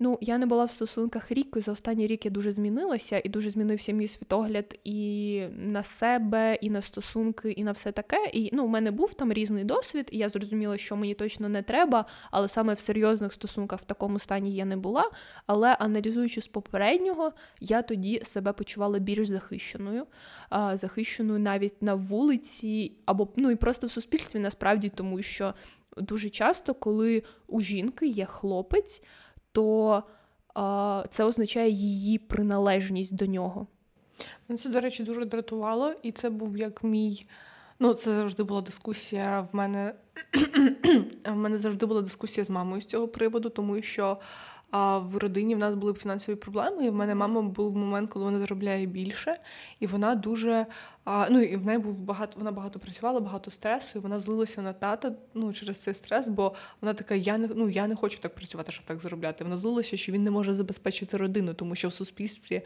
[0.04, 3.28] Ну, я не була в стосунках рік, і за останній рік я дуже змінилася, і
[3.28, 8.30] дуже змінився мій світогляд і на себе, і на стосунки, і на все таке.
[8.32, 11.62] І ну, у мене був там різний досвід, і я зрозуміла, що мені точно не
[11.62, 15.10] треба, але саме в серйозних стосунках в такому стані я не була.
[15.46, 20.06] Але аналізуючи з попереднього, я тоді себе почувала більш захищеною,
[20.74, 25.54] захищеною навіть на вулиці, або ну і просто в суспільстві насправді, тому що
[25.96, 29.02] дуже часто, коли у жінки є хлопець
[29.54, 30.02] то
[30.54, 33.66] а, це означає її приналежність до нього.
[34.48, 37.26] Мене це, до речі, дуже дратувало, і це був як мій.
[37.78, 39.94] Ну, це завжди була дискусія в мене.
[41.24, 44.18] в мене завжди була дискусія з мамою з цього приводу, тому що
[44.76, 46.86] а в родині в нас були фінансові проблеми.
[46.86, 49.36] І в мене мама був момент, коли вона заробляє більше,
[49.80, 50.66] і вона дуже
[51.04, 52.32] а, ну і в неї був багато.
[52.38, 53.98] Вона багато працювала, багато стресу.
[53.98, 57.68] і Вона злилася на тата ну через цей стрес, бо вона така: я не ну
[57.68, 59.44] я не хочу так працювати, щоб так заробляти.
[59.44, 62.62] Вона злилася, що він не може забезпечити родину, тому що в суспільстві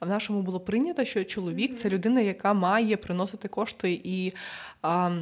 [0.00, 4.32] в нашому було прийнято, що чоловік це людина, яка має приносити кошти і.
[4.82, 5.20] А,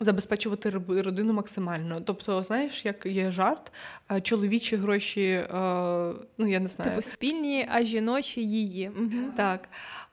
[0.00, 2.00] Забезпечувати родину максимально.
[2.00, 3.72] Тобто, знаєш, як є жарт,
[4.22, 5.40] чоловічі гроші,
[6.38, 6.90] ну я не знаю.
[6.90, 8.88] Типу спільні, а жіночі її.
[8.88, 9.32] Угу.
[9.36, 9.68] Так.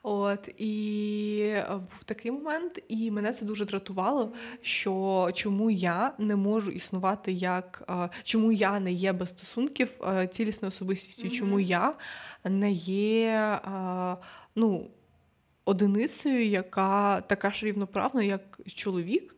[0.06, 6.70] От і був такий момент, і мене це дуже дратувало, що чому я не можу
[6.70, 9.90] існувати як чому я не є без стосунків
[10.30, 11.94] цілісною особистістю, чому я
[12.44, 13.58] не є
[14.56, 14.90] ну,
[15.64, 19.36] одиницею, яка така ж рівноправна, як чоловік.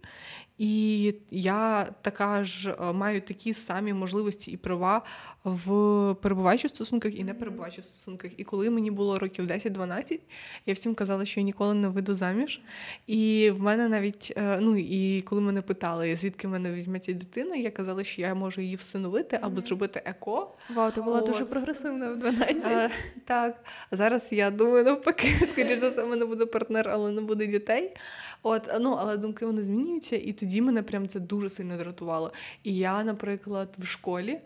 [0.58, 5.02] І я така ж е, маю такі самі можливості і права
[5.50, 8.30] в перебуваючи в стосунках і не перебуваючи в стосунках.
[8.37, 10.18] І коли мені було років 10-12,
[10.66, 12.61] я всім казала, що я ніколи не вийду заміж.
[13.06, 17.56] І в мене навіть, е, ну і коли мене питали, звідки в мене візьметься дитина,
[17.56, 20.54] я казала, що я можу її всиновити або зробити еко.
[20.74, 21.26] Вау, ти була От.
[21.26, 22.64] дуже прогресивна в 12.
[22.64, 22.90] А, е,
[23.24, 27.46] так, зараз я думаю, навпаки, скоріш за все, в мене буде партнер, але не буде
[27.46, 27.94] дітей.
[28.42, 32.32] От, ну, але думки вони змінюються, і тоді мене прям це дуже сильно дратувало.
[32.62, 34.38] І я, наприклад, в школі,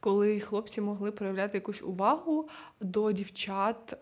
[0.00, 2.48] коли хлопці могли проявляти якусь увагу
[2.80, 3.96] до дівчат е,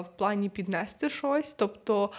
[0.00, 2.10] в плані піднести щось, тобто.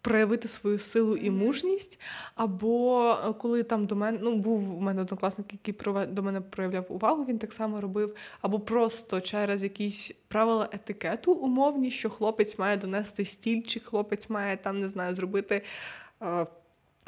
[0.00, 2.00] Проявити свою силу і мужність,
[2.34, 5.74] або е, коли там до мене ну був у мене однокласник, який
[6.06, 11.90] до мене проявляв увагу, він так само робив, або просто через якісь правила етикету умовні,
[11.90, 15.62] що хлопець має донести стільчик, хлопець має там не знаю зробити.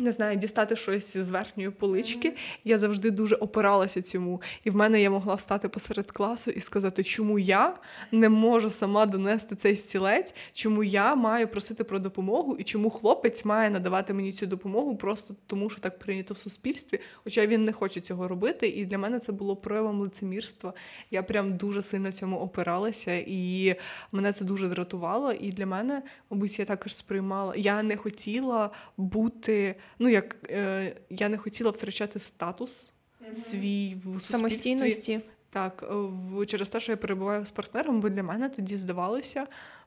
[0.00, 2.28] Не знаю, дістати щось з верхньої полички.
[2.28, 2.58] Mm-hmm.
[2.64, 4.42] Я завжди дуже опиралася цьому.
[4.64, 7.76] І в мене я могла встати посеред класу і сказати, чому я
[8.12, 13.44] не можу сама донести цей стілець, чому я маю просити про допомогу, і чому хлопець
[13.44, 17.00] має надавати мені цю допомогу просто тому, що так прийнято в суспільстві.
[17.24, 18.68] Хоча він не хоче цього робити.
[18.68, 20.74] І для мене це було проявом лицемірства.
[21.10, 23.74] Я прям дуже сильно цьому опиралася, і
[24.12, 25.32] мене це дуже дратувало.
[25.32, 27.54] І для мене, мабуть, я також сприймала.
[27.56, 32.90] Я не хотіла бути ну як е, я не хотіла втрачати статус
[33.22, 33.34] mm-hmm.
[33.34, 34.30] свій в суспільстві.
[34.30, 35.20] самостійності.
[35.50, 39.46] Так, е, в через те, що я перебуваю з партнером, бо для мене тоді здавалося,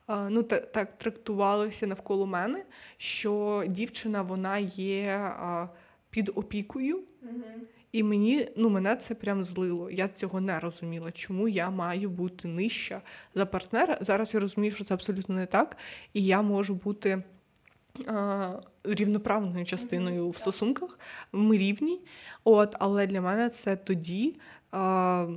[0.09, 2.63] е, ну так, так трактувалося навколо мене,
[2.97, 5.69] що дівчина вона є е,
[6.09, 6.97] під опікою.
[6.97, 7.61] Mm-hmm.
[7.91, 9.91] І мені ну мене це прям злило.
[9.91, 13.01] Я цього не розуміла, чому я маю бути нижча
[13.35, 13.97] за партнера.
[14.01, 15.77] Зараз я розумію, що це абсолютно не так,
[16.13, 17.23] і я можу бути
[18.83, 20.99] рівноправною частиною в стосунках.
[21.31, 22.01] Ми рівні.
[22.43, 24.39] От, Але для мене це тоді
[24.71, 25.27] а,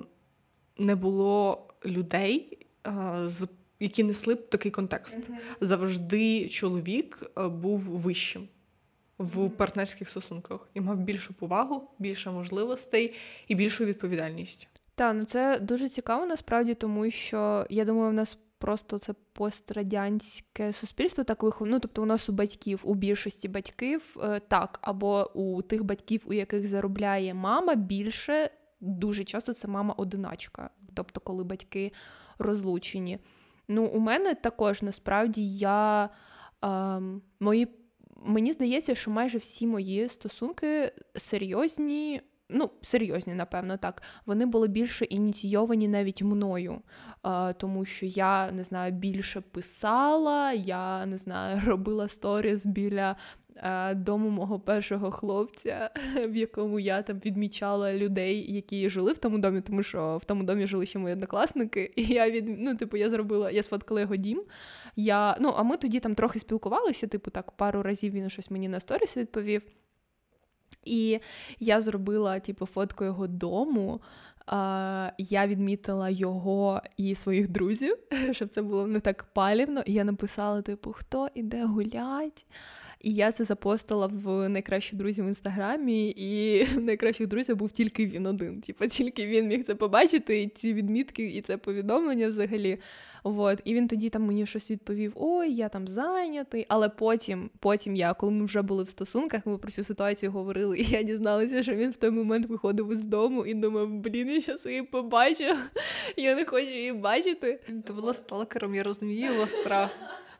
[0.78, 3.48] не було людей, а, з,
[3.80, 5.30] які несли б такий контекст.
[5.60, 8.48] Завжди чоловік був вищим.
[9.18, 13.14] В партнерських стосунках і мав більшу повагу, більше можливостей
[13.48, 14.68] і більшу відповідальність.
[14.94, 20.72] Так, ну це дуже цікаво насправді, тому що я думаю, в нас просто це пострадянське
[20.72, 21.76] суспільство так виховано.
[21.76, 26.24] Ну, тобто у нас у батьків, у більшості батьків е, так, або у тих батьків,
[26.26, 28.50] у яких заробляє мама, більше
[28.80, 31.92] дуже часто це мама-одиначка, тобто, коли батьки
[32.38, 33.18] розлучені.
[33.68, 36.08] Ну, у мене також насправді я
[36.64, 36.68] е,
[37.40, 37.68] мої.
[38.26, 44.02] Мені здається, що майже всі мої стосунки серйозні ну, серйозні, напевно, так.
[44.26, 46.82] Вони були більше ініційовані навіть мною,
[47.56, 53.16] тому що я не знаю, більше писала, я не знаю, робила сторіс біля.
[53.94, 55.90] Дому мого першого хлопця,
[56.28, 60.42] в якому я там відмічала людей, які жили в тому домі, тому що в тому
[60.42, 61.92] домі жили ще мої однокласники.
[61.96, 64.42] І я від ну, типу, я зробила, я сфоткала його дім.
[64.96, 68.68] Я, Ну, а ми тоді там трохи спілкувалися, типу, так, пару разів він щось мені
[68.68, 69.62] на сторіс відповів.
[70.84, 71.20] І
[71.60, 74.00] я зробила, типу, фотку його дому.
[75.18, 77.96] я відмітила його і своїх друзів,
[78.32, 79.82] щоб це було не так палівно.
[79.86, 82.44] І я написала: типу, хто іде гулять?
[83.04, 88.06] І я це запостила в найкращі друзі в інстаграмі, і в найкращих друзів був тільки
[88.06, 88.60] він один.
[88.60, 92.78] Типа тільки він міг це побачити, і ці відмітки, і це повідомлення взагалі.
[93.26, 93.60] От.
[93.64, 96.66] І він тоді там мені щось відповів: Ой, я там зайнятий.
[96.68, 100.78] Але потім, потім я, коли ми вже були в стосунках, ми про цю ситуацію говорили,
[100.78, 104.40] і я дізналася, що він в той момент виходив із дому і думав, блін, я
[104.40, 105.44] щас її побачу.
[106.16, 107.60] Я не хочу її бачити.
[107.86, 109.90] Ти була сталкером, я розумію його страх.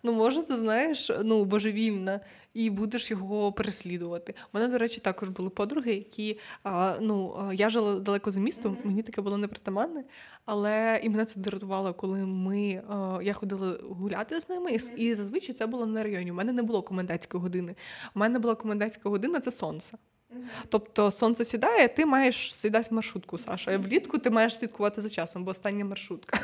[0.04, 2.20] Ну, може, ти знаєш, ну божевільна
[2.54, 4.34] і будеш його переслідувати.
[4.52, 8.76] У мене, до речі, також були подруги, які а, ну я жила далеко за містом,
[8.84, 10.04] мені таке було непритаманне,
[10.44, 15.14] але і мене це дратувало, коли ми а, я ходила гуляти з ними, і, і
[15.14, 16.30] зазвичай це було на районі.
[16.30, 17.74] У мене не було комендантської години.
[18.14, 19.98] У мене була комендантська година це сонце.
[20.68, 23.74] Тобто сонце сідає, ти маєш сідати в маршрутку, Саша.
[23.74, 26.40] А влітку ти маєш слідкувати за часом, бо остання маршрутка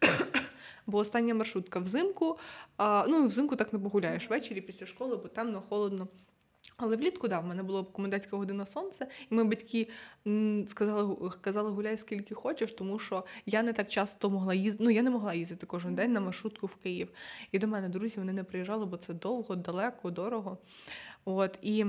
[0.86, 2.38] бо остання маршрутка взимку.
[2.78, 6.08] А, Ну і взимку так не погуляєш ввечері після школи, бо темно, холодно.
[6.76, 9.88] Але влітку, да, в мене була комендантська година сонця, і ми батьки
[10.66, 14.84] сказали, казали, гуляй скільки хочеш, тому що я не так часто могла їздити.
[14.84, 17.08] Ну, я не могла їздити кожен день на маршрутку в Київ.
[17.52, 20.58] І до мене друзі вони не приїжджали, бо це довго, далеко, дорого.
[21.24, 21.86] От і.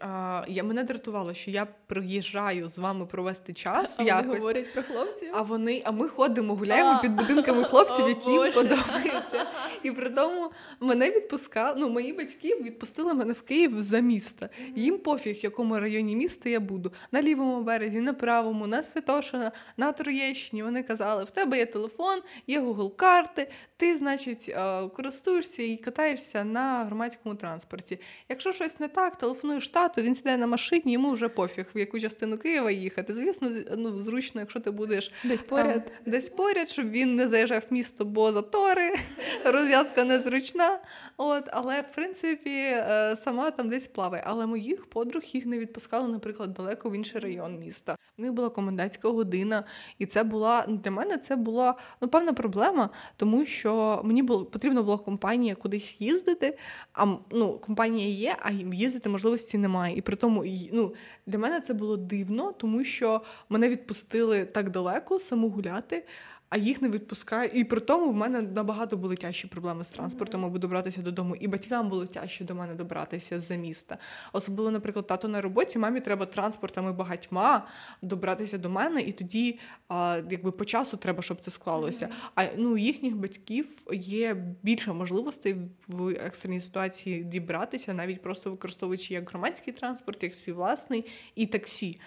[0.00, 3.96] А, я Мене дратувало, що я приїжджаю з вами провести час.
[3.98, 5.28] А якось, вони говорять про хлопців?
[5.32, 9.46] А вони, а ми ходимо, гуляємо а, під будинками хлопців, які їм подобаються.
[9.82, 14.48] І при тому мене відпускали, ну, мої батьки відпустили мене в Київ за міста.
[14.74, 16.92] Їм пофіг, в якому районі міста я буду.
[17.12, 20.62] На лівому березі, на правому, на Святошина, на Троєщині.
[20.62, 26.44] Вони казали: в тебе є телефон, є Google карти, ти, значить, е, користуєшся і катаєшся
[26.44, 28.00] на громадському транспорті.
[28.28, 32.00] Якщо щось не так, телефонуєш тату, він сідає на машині, йому вже пофіг, в яку
[32.00, 33.14] частину Києва їхати.
[33.14, 37.62] Звісно, ну, зручно, якщо ти будеш десь поряд, там, десь поряд, щоб він не заїжджав
[37.70, 38.90] в місто, бо затори,
[39.44, 40.78] розв'язка незручна.
[41.18, 44.24] От, Але в принципі е, сама там десь плаває.
[44.26, 47.96] Але моїх подруг їх не відпускали, наприклад, далеко в інший район міста.
[48.18, 49.64] У них була комендантська година,
[49.98, 54.82] і це була для мене це була ну, певна проблема, тому що мені було потрібна
[54.82, 56.58] була компанія кудись їздити.
[56.92, 59.96] А ну, компанія є, а їздити можливості немає.
[59.96, 60.94] І при тому ну,
[61.26, 66.04] для мене це було дивно, тому що мене відпустили так далеко саму гуляти
[66.48, 67.52] а їх не відпускають.
[67.54, 71.36] І при тому в мене набагато були тяжчі проблеми з транспортом, аби добратися додому.
[71.36, 73.98] І батькам було тяжче до мене добратися з-за міста.
[74.32, 77.68] Особливо, наприклад, тато на роботі, мамі треба транспортами багатьма
[78.02, 82.08] добратися до мене, і тоді, а, якби по часу треба, щоб це склалося.
[82.34, 85.56] А ну їхніх батьків є більше можливостей
[85.88, 91.04] в екстреній ситуації дібратися, навіть просто використовуючи як громадський транспорт, як свій власний
[91.34, 92.00] і таксі.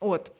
[0.00, 0.32] От.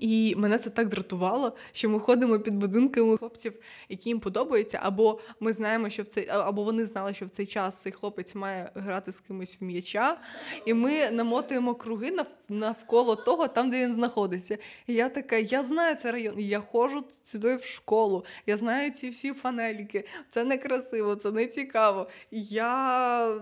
[0.00, 3.52] І мене це так дратувало, що ми ходимо під будинками хлопців,
[3.88, 7.46] які їм подобаються, або ми знаємо, що в цей або вони знали, що в цей
[7.46, 10.20] час цей хлопець має грати з кимось в м'яча,
[10.66, 12.16] і ми намотуємо круги
[12.48, 14.58] навколо того, там де він знаходиться.
[14.86, 19.08] І я така, я знаю цей район, я ходжу сюди в школу, я знаю ці
[19.08, 20.04] всі панельки.
[20.30, 22.08] Це не красиво, це не цікаво.
[22.30, 23.40] Я.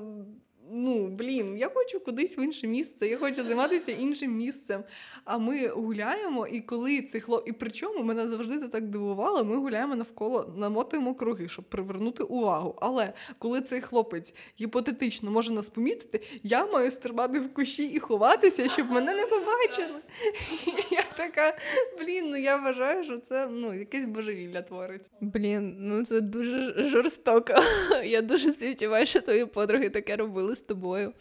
[0.70, 4.84] Ну, блін, я хочу кудись в інше місце, я хочу займатися іншим місцем.
[5.26, 7.48] А ми гуляємо, і коли цей хлоп...
[7.48, 12.78] І причому мене завжди це так дивувало, ми гуляємо навколо, намотуємо круги, щоб привернути увагу.
[12.80, 18.68] Але коли цей хлопець гіпотетично може нас помітити, я маю стрибати в кущі і ховатися,
[18.68, 20.00] щоб мене не побачили.
[20.90, 21.56] Я така,
[21.98, 25.10] блін, ну я вважаю, що це ну, якесь божевілля твориться.
[25.20, 27.54] Блін, ну це дуже жорстоко.
[28.04, 31.12] Я дуже співчуваю, що твої подруги таке робили з тобою.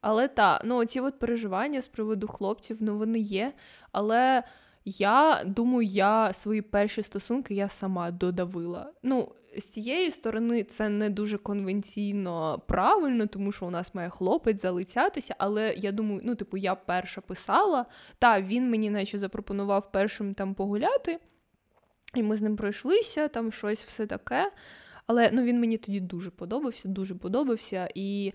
[0.00, 3.52] Але так, ну ці от переживання з приводу хлопців, ну вони є.
[3.92, 4.42] Але
[4.84, 8.92] я думаю, я свої перші стосунки я сама додавила.
[9.02, 14.62] Ну, з цієї сторони це не дуже конвенційно правильно, тому що у нас має хлопець
[14.62, 17.86] залицятися, але я думаю, ну, типу, я перша писала,
[18.18, 21.18] та він мені наче запропонував першим там погуляти,
[22.14, 24.52] і ми з ним пройшлися, там щось все таке.
[25.06, 27.88] Але ну, він мені тоді дуже подобався, дуже подобався.
[27.94, 28.32] І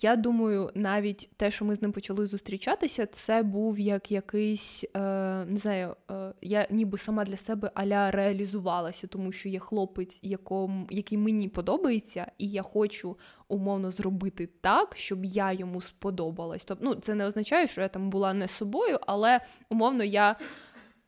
[0.00, 5.00] я думаю, навіть те, що ми з ним почали зустрічатися, це був як якийсь, е,
[5.44, 10.86] не знаю, е, я ніби сама для себе аля реалізувалася, тому що є хлопець, якому,
[10.90, 13.16] який мені подобається, і я хочу
[13.48, 16.64] умовно зробити так, щоб я йому сподобалась.
[16.64, 20.36] Тобто, ну, це не означає, що я там була не собою, але умовно я.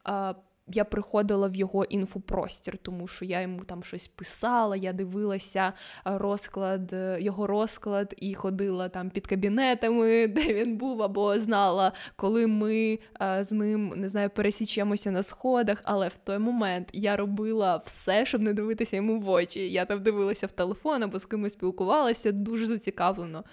[0.09, 0.35] Е,
[0.73, 5.73] я приходила в його інфопростір, тому що я йому там щось писала, я дивилася
[6.05, 12.99] розклад, його розклад і ходила там під кабінетами, де він був, або знала, коли ми
[13.15, 15.79] а, з ним не знаю, пересічемося на сходах.
[15.85, 19.73] Але в той момент я робила все, щоб не дивитися йому в очі.
[19.73, 23.45] Я там дивилася в телефон або з кимось спілкувалася, дуже зацікавлено.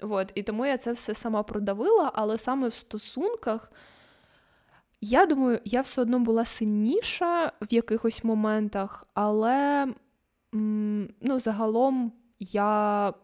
[0.00, 3.72] От, І тому я це все сама продавила, але саме в стосунках.
[5.00, 9.86] Я думаю, я все одно була сильніша в якихось моментах, але
[10.52, 13.14] ну, загалом я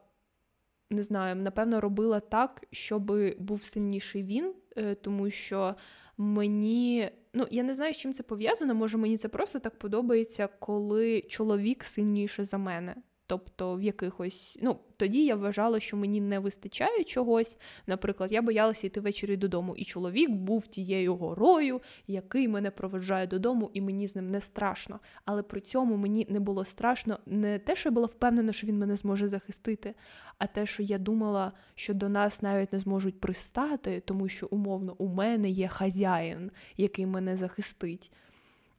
[0.90, 5.74] не знаю, напевно, робила так, щоб був сильніший він, е, тому що
[6.16, 7.10] мені.
[7.34, 8.74] Ну, я не знаю, з чим це пов'язано.
[8.74, 12.94] Може, мені це просто так подобається, коли чоловік сильніше за мене.
[13.28, 17.56] Тобто в якихось, ну тоді я вважала, що мені не вистачає чогось.
[17.86, 23.70] Наприклад, я боялася йти ввечері додому, і чоловік був тією горою, який мене проведжає додому,
[23.74, 25.00] і мені з ним не страшно.
[25.24, 28.78] Але при цьому мені не було страшно не те, що я була впевнена, що він
[28.78, 29.94] мене зможе захистити,
[30.38, 34.94] а те, що я думала, що до нас навіть не зможуть пристати, тому що умовно
[34.98, 38.12] у мене є хазяїн, який мене захистить.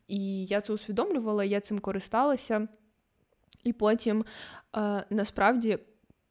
[0.08, 2.68] І я це усвідомлювала, я цим користалася.
[3.64, 4.26] І потім
[4.76, 5.80] е, насправді,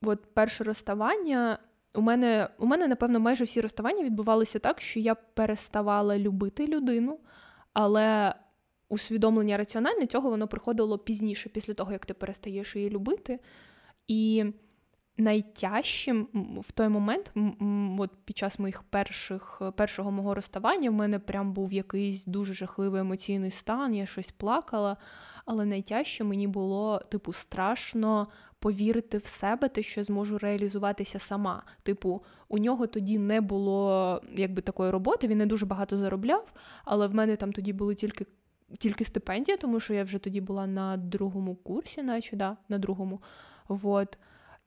[0.02, 1.58] от перше розставання.
[1.94, 7.18] У мене, у мене, напевно, майже всі розставання відбувалися так, що я переставала любити людину,
[7.72, 8.34] але
[8.88, 13.40] усвідомлення раціональне цього воно приходило пізніше, після того, як ти перестаєш її любити.
[14.08, 14.44] І
[15.18, 16.28] найтяжчим
[16.68, 17.32] в той момент,
[17.98, 23.00] от під час моїх перших, першого мого розставання, в мене прям був якийсь дуже жахливий
[23.00, 24.96] емоційний стан, я щось плакала
[25.46, 28.28] але найтяжче мені було, типу, страшно
[28.58, 31.62] повірити в себе, те, що я зможу реалізуватися сама.
[31.82, 36.52] Типу, у нього тоді не було якби такої роботи, він не дуже багато заробляв,
[36.84, 38.26] але в мене там тоді були тільки.
[38.78, 43.22] Тільки стипендія, тому що я вже тоді була на другому курсі, наче да, на другому.
[43.68, 44.18] Вот.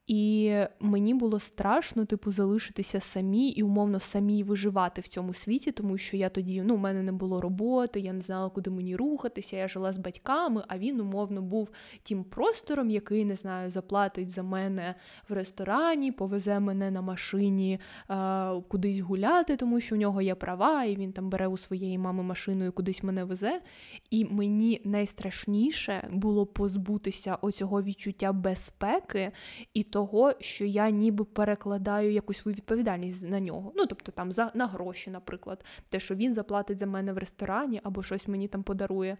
[0.09, 5.97] І мені було страшно, типу, залишитися самі і умовно самі виживати в цьому світі, тому
[5.97, 9.57] що я тоді, ну, у мене не було роботи, я не знала, куди мені рухатися.
[9.57, 11.69] Я жила з батьками, а він умовно був
[12.03, 14.95] тим простором, який не знаю, заплатить за мене
[15.29, 20.83] в ресторані, повезе мене на машині а, кудись гуляти, тому що у нього є права,
[20.83, 23.61] і він там бере у своєї мами машину і кудись мене везе.
[24.09, 29.31] І мені найстрашніше було позбутися оцього відчуття безпеки
[29.73, 33.71] і то того, що я ніби перекладаю якусь свою відповідальність на нього.
[33.75, 37.81] Ну, тобто там за на гроші, наприклад, те, що він заплатить за мене в ресторані
[37.83, 39.17] або щось мені там подарує.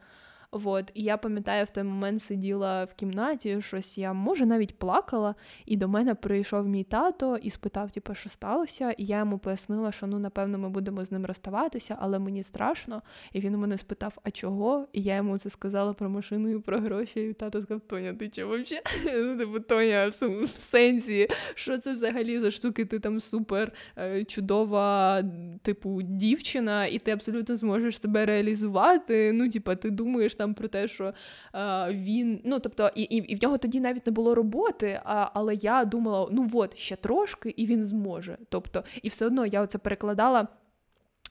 [0.52, 0.92] Вот.
[0.94, 5.36] І я пам'ятаю, в той момент сиділа в кімнаті, щось я може навіть плакала,
[5.66, 8.92] і до мене прийшов мій тато і спитав, типу, що сталося.
[8.92, 13.02] І я йому пояснила, що ну, напевно, ми будемо з ним розставатися, але мені страшно.
[13.34, 14.88] І він у мене спитав, а чого?
[14.94, 17.22] І я йому це сказала про машину і про гроші.
[17.22, 18.84] І тато сказав, Тоня, ти чого взагалі?
[19.30, 22.86] Ну, типу, Тоня, в сенсі, що це взагалі за штуки?
[22.86, 25.24] Ти там супер е, чудова,
[25.62, 29.32] типу, дівчина, і ти абсолютно зможеш себе реалізувати.
[29.34, 31.14] Ну, типу, ти думаєш там про те, що
[31.52, 35.30] а, він, ну тобто, і, і і, в нього тоді навіть не було роботи, а,
[35.34, 38.38] але я думала, ну от ще трошки, і він зможе.
[38.50, 40.48] Тобто, і все одно я оце перекладала.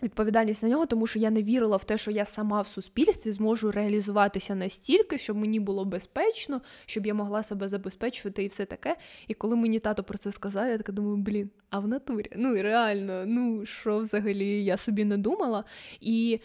[0.02, 3.32] Відповідальність на нього, тому що я не вірила в те, що я сама в суспільстві
[3.32, 8.96] зможу реалізуватися настільки, щоб мені було безпечно, щоб я могла себе забезпечувати і все таке.
[9.28, 12.30] І коли мені тато про це сказав, я така думаю, блін, а в натурі?
[12.36, 15.64] Ну реально, ну що взагалі я собі не думала.
[16.00, 16.40] І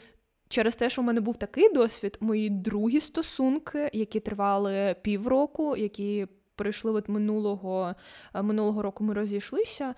[0.54, 6.28] Через те, що в мене був такий досвід, мої другі стосунки, які тривали півроку, які
[6.56, 7.96] прийшли от минулого
[8.36, 9.96] е, минулого року, ми розійшлися.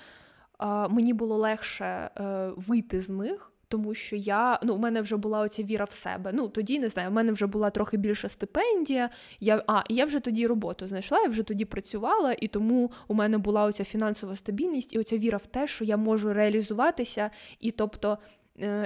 [0.89, 5.39] Мені було легше е, вийти з них, тому що я ну, у мене вже була
[5.39, 6.32] оця віра в себе.
[6.34, 9.10] Ну тоді не знаю, у мене вже була трохи більша стипендія.
[9.39, 13.38] Я а я вже тоді роботу знайшла, я вже тоді працювала, і тому у мене
[13.38, 17.30] була оця фінансова стабільність і оця віра в те, що я можу реалізуватися.
[17.60, 18.18] І тобто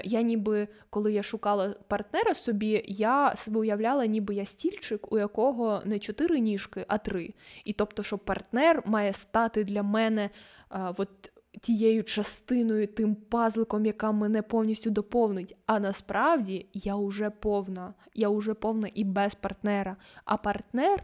[0.04, 5.82] я ніби, коли я шукала партнера собі, я себе уявляла, ніби я стільчик, у якого
[5.86, 7.34] не чотири ніжки, а три.
[7.66, 10.30] І тобто, що партнер має стати для мене
[10.70, 15.56] а, от тією частиною, тим пазликом, яка мене повністю доповнить.
[15.66, 19.96] А насправді я вже повна, я вже повна і без партнера.
[20.26, 21.04] А партнер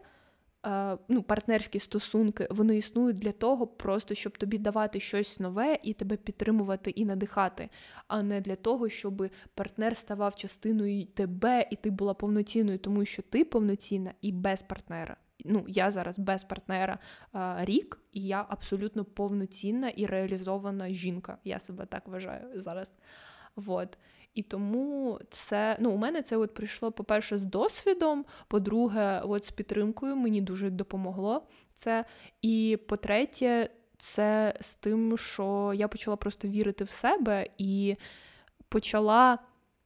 [1.07, 6.15] ну, партнерські стосунки вони існують для того, просто щоб тобі давати щось нове і тебе
[6.15, 7.69] підтримувати і надихати,
[8.07, 13.21] а не для того, щоб партнер ставав частиною тебе, і ти була повноцінною, тому що
[13.21, 15.17] ти повноцінна і без партнера.
[15.45, 16.99] Ну, я зараз без партнера
[17.31, 21.37] а, рік, і я абсолютно повноцінна і реалізована жінка.
[21.43, 22.91] Я себе так вважаю зараз.
[23.55, 23.97] Вот.
[24.35, 29.51] І тому це ну, у мене це от прийшло, по-перше, з досвідом, по-друге, от з
[29.51, 31.43] підтримкою мені дуже допомогло
[31.75, 32.05] це.
[32.41, 33.69] І по-третє,
[33.99, 37.95] це з тим, що я почала просто вірити в себе і
[38.69, 39.39] почала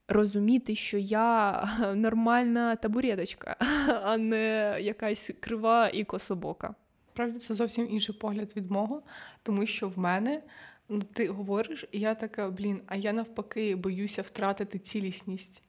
[0.08, 1.64] розуміти, що я
[1.96, 3.56] нормальна табуреточка,
[4.04, 6.76] а не якась крива і кособока.
[7.14, 9.02] Справді це зовсім інший погляд від мого,
[9.44, 10.42] тому що в мене
[10.90, 15.64] ну, ти говориш, і я така, блін, а я навпаки боюся втратити цілісність.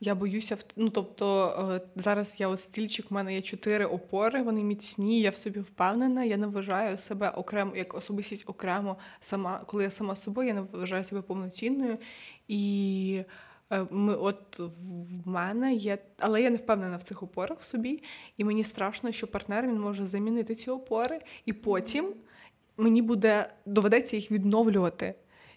[0.00, 4.64] Я боюся ну тобто е, зараз я от стільчик, в мене є чотири опори, вони
[4.64, 6.24] міцні, я в собі впевнена.
[6.24, 10.60] Я не вважаю себе окремо як особистість окремо сама, коли я сама собою, я не
[10.60, 11.98] вважаю себе повноцінною.
[12.48, 13.24] І
[13.72, 18.02] е, ми, от в мене є, але я не впевнена в цих опорах в собі,
[18.36, 22.14] і мені страшно, що партнер він може замінити ці опори, і потім
[22.76, 25.14] мені буде доведеться їх відновлювати.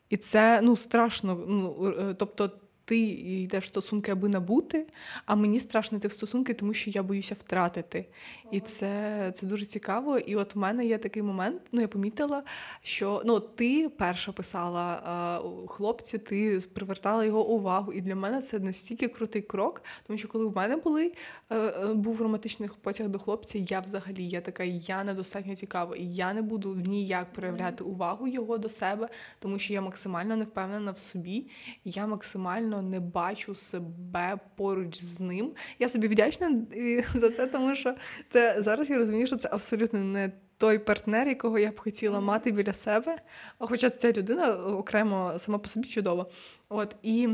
[0.09, 1.35] І це ну страшно.
[1.47, 2.51] Ну е, тобто
[2.85, 4.87] ти йдеш в стосунки, аби набути,
[5.25, 8.05] а мені страшно йти в стосунки, тому що я боюся втратити.
[8.51, 10.17] І це це дуже цікаво.
[10.17, 12.43] І от в мене є такий момент, ну я помітила,
[12.81, 17.93] що ну ти перша писала хлопцю, ти привертала його увагу.
[17.93, 21.13] І для мене це настільки крутий крок, тому що коли в мене були
[21.49, 26.05] е, е, був романтичний потяг до хлопця, я взагалі я така, я недостатньо цікава, і
[26.05, 29.09] я не буду ніяк проявляти увагу його до себе,
[29.39, 31.47] тому що я максимально не впевнена в собі,
[31.85, 35.51] я максимально реально не бачу себе поруч з ним.
[35.79, 36.61] Я собі вдячна
[37.15, 37.95] за це, тому що
[38.29, 42.51] це зараз я розумію, що це абсолютно не той партнер, якого я б хотіла мати
[42.51, 43.21] біля себе.
[43.59, 46.25] Хоча ця людина окремо сама по собі чудова.
[46.69, 47.29] От і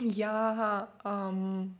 [0.00, 0.88] я.
[1.02, 1.74] Ам...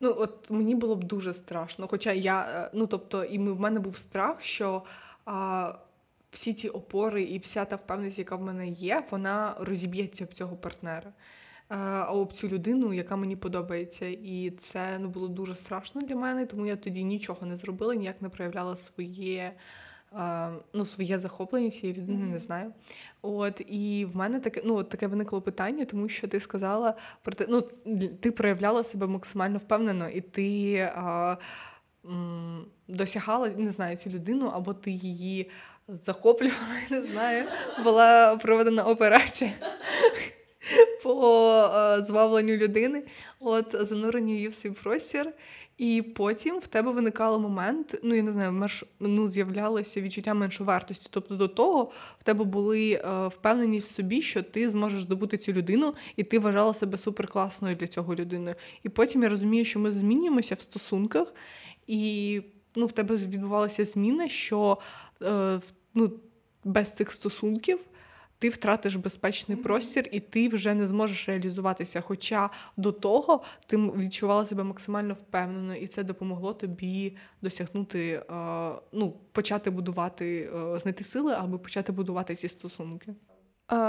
[0.00, 1.88] Ну, от мені було б дуже страшно.
[1.88, 4.82] Хоча я, е, ну тобто, і в мене був страх, що
[5.24, 5.74] а,
[6.30, 10.56] всі ці опори і вся та впевненість, яка в мене є, вона розіб'ється об цього
[10.56, 11.12] партнера
[12.08, 14.06] об цю людину, яка мені подобається.
[14.06, 18.22] І це ну, було дуже страшно для мене, тому я тоді нічого не зробила, ніяк
[18.22, 19.52] не проявляла своє
[20.72, 22.32] ну, своє захоплення цієї людини, mm-hmm.
[22.32, 22.72] не знаю.
[23.22, 27.46] От І в мене таке ну, таке виникло питання, тому що ти сказала про те,
[27.48, 27.60] ну,
[28.20, 31.36] ти проявляла себе максимально впевнено, і ти а,
[32.04, 35.50] м, досягала не знаю, цю людину, або ти її
[35.88, 36.58] захоплювала,
[36.90, 37.44] не знаю,
[37.84, 39.52] була проведена операція
[41.02, 41.44] по
[41.74, 43.02] е, звабленню людини,
[43.40, 45.32] от зануренню її в свій простір.
[45.78, 51.08] І потім в тебе виникало момент, ну я не знаю, мерш, ну, з'являлося відчуття меншовартості.
[51.10, 55.52] Тобто до того в тебе були е, впевнені в собі, що ти зможеш здобути цю
[55.52, 58.54] людину, і ти вважала себе суперкласною для цього людини.
[58.82, 61.34] І потім я розумію, що ми змінюємося в стосунках,
[61.86, 62.42] і
[62.76, 64.78] ну, в тебе відбувалася зміна, що
[65.22, 65.60] е,
[65.94, 66.12] ну,
[66.64, 67.78] без цих стосунків
[68.38, 72.00] ти втратиш безпечний простір, і ти вже не зможеш реалізуватися.
[72.00, 78.24] Хоча до того ти відчувала себе максимально впевнено, і це допомогло тобі досягнути, е,
[78.92, 83.14] ну, почати будувати, е, знайти сили, аби почати будувати ці стосунки.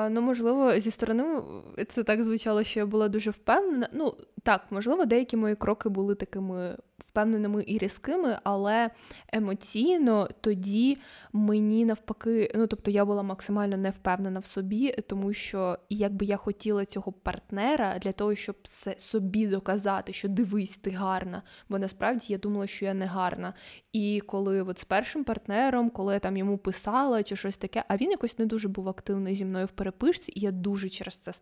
[0.10, 1.42] Ну, можливо, зі сторони
[1.90, 3.90] це так звучало, що я була дуже впевнена.
[3.94, 8.90] Ну, так, можливо, деякі мої кроки були такими впевненими і різкими, але
[9.34, 10.98] емоційно тоді
[11.34, 16.38] мені навпаки, ну тобто я була максимально не впевнена в собі, тому що якби я
[16.38, 18.56] хотіла цього партнера для того, щоб
[18.98, 21.42] собі доказати, що дивись, ти гарна.
[21.70, 23.54] Бо насправді я думала, що я не гарна.
[23.94, 27.98] І коли от з першим партнером, коли я там йому писала чи щось таке, а
[27.98, 31.34] він якось не дуже був активний зі мною в переписці, і я дуже через це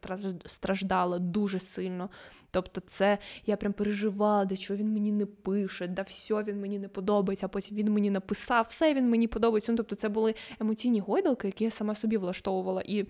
[0.45, 2.09] страждала дуже сильно.
[2.51, 6.79] Тобто, це я прям переживала, де чого він мені не пише, да все він мені
[6.79, 9.71] не подобається, а потім він мені написав, все він мені подобається.
[9.71, 12.83] Ну, Тобто, це були емоційні гойдалки, які я сама собі влаштовувала.
[12.85, 13.05] І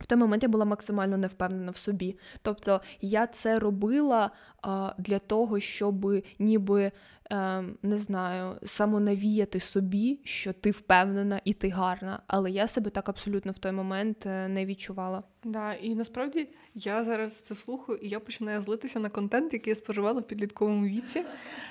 [0.00, 2.18] в той момент я була максимально невпевнена в собі.
[2.42, 4.30] Тобто я це робила
[4.62, 6.92] а, для того, щоб ніби
[7.30, 12.22] е, не знаю, самонавіяти собі, що ти впевнена і ти гарна.
[12.26, 15.22] Але я себе так абсолютно в той момент е, не відчувала.
[15.44, 19.74] Да, і насправді я зараз це слухаю, і я починаю злитися на контент, який я
[19.74, 21.24] споживала в підлітковому віці,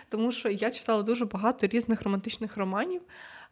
[0.10, 3.02] тому що я читала дуже багато різних романтичних романів.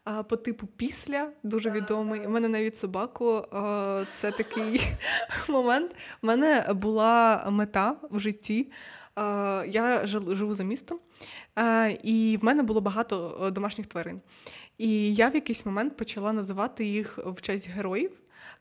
[0.04, 2.28] А по типу після дуже відомий.
[2.28, 3.45] У мене навіть собаку
[4.12, 4.82] це такий
[5.49, 5.95] момент.
[6.22, 8.72] У мене була мета в житті.
[9.68, 10.99] Я живу за містом,
[12.04, 14.22] і в мене було багато е, домашніх тварин.
[14.78, 18.12] І я в якийсь момент почала називати їх в честь героїв.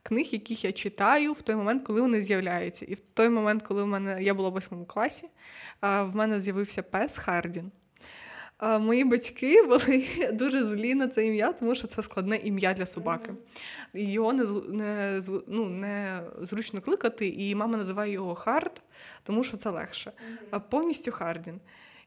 [0.02, 2.84] Книг, яких я читаю в той момент, коли вони з'являються.
[2.84, 5.28] І в той момент, коли в мене я була в восьмому класі,
[5.82, 7.72] в мене з'явився пес Хардін.
[8.62, 13.34] Мої батьки були дуже злі на це ім'я, тому що це складне ім'я для собаки.
[13.94, 18.82] Його не не, ну, не зручно кликати, і мама називає його Хард,
[19.22, 20.12] тому що це легше.
[20.70, 21.60] Повністю Хардін.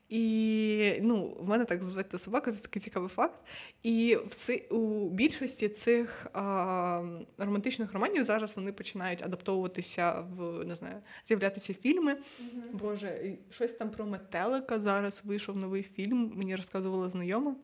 [0.10, 3.40] І ну, в мене так звати собака, це такий цікавий факт.
[3.84, 7.04] І в ци, у більшості цих а,
[7.38, 12.14] романтичних романів зараз вони починають адаптовуватися в не знаю, з'являтися фільми.
[12.14, 12.74] Mm-hmm.
[12.74, 16.32] Боже, щось там про метелика зараз вийшов новий фільм.
[16.36, 17.56] Мені розказувала знайома.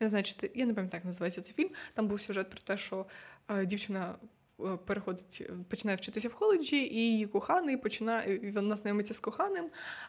[0.00, 1.70] Я не знаю, чи ти я не пам'ятаю, як називається цей фільм.
[1.94, 3.06] Там був сюжет про те, що
[3.46, 4.14] а, дівчина
[4.86, 9.64] переходить, починає вчитися в коледжі, і її коханий починає вона знайомиться з коханим.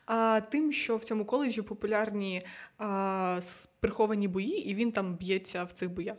[0.06, 2.42] А тим, що в цьому коледжі популярні
[2.78, 3.40] а,
[3.80, 6.18] приховані бої, і він там б'ється в цих боях.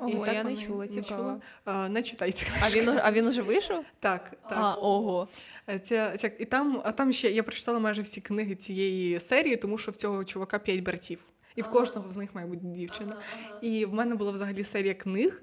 [0.00, 1.40] Ого, і так я не чула, цікаво.
[1.64, 2.46] А, не читайте.
[2.62, 3.84] А він а він уже вийшов?
[4.00, 4.58] Так, так.
[4.58, 5.28] А, ого.
[5.68, 9.56] Е, ця, ця, І там, а там ще я прочитала майже всі книги цієї серії,
[9.56, 11.18] тому що в цього чувака п'ять братів.
[11.58, 13.16] І в кожного з них має бути дівчина.
[13.62, 15.42] І в мене була взагалі серія книг.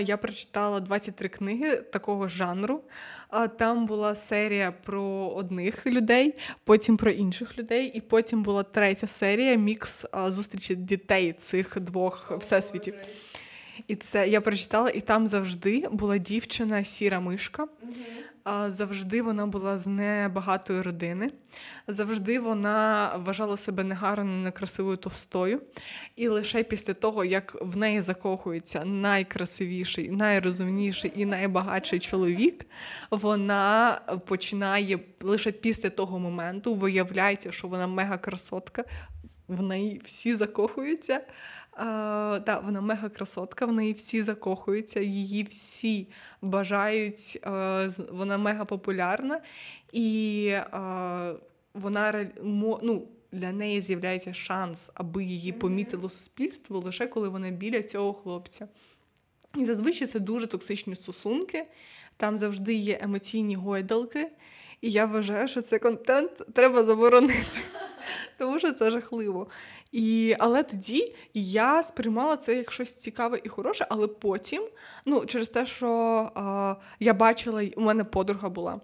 [0.00, 2.80] Я прочитала 23 книги такого жанру.
[3.58, 5.02] Там була серія про
[5.36, 6.34] одних людей,
[6.64, 12.94] потім про інших людей, і потім була третя серія мікс зустрічі дітей цих двох всесвітів.
[13.86, 17.66] І це я прочитала, і там завжди була дівчина сіра мишка.
[18.66, 21.30] Завжди вона була з небагатої родини,
[21.88, 25.60] завжди вона вважала себе негарною, некрасивою товстою.
[26.16, 32.66] І лише після того, як в неї закохується найкрасивіший, найрозумніший і найбагатший чоловік,
[33.10, 38.84] вона починає лише після того моменту виявляється, що вона мега красотка,
[39.48, 41.20] в неї всі закохуються.
[41.78, 46.08] А, да, Вона мега красотка, в неї всі закохуються, її всі
[46.42, 47.40] бажають,
[48.10, 49.40] вона мега популярна,
[49.92, 50.54] і
[51.74, 58.12] вона ну, для неї з'являється шанс, аби її помітило суспільство лише коли вона біля цього
[58.12, 58.68] хлопця.
[59.56, 61.66] І зазвичай це дуже токсичні стосунки,
[62.16, 64.30] там завжди є емоційні гойдалки,
[64.80, 67.58] і я вважаю, що цей контент треба заборонити,
[68.38, 69.48] тому що це жахливо.
[69.92, 74.62] І, Але тоді я сприймала це як щось цікаве і хороше, але потім,
[75.06, 75.88] ну, через те, що
[76.34, 78.80] а, я бачила, у мене подруга була,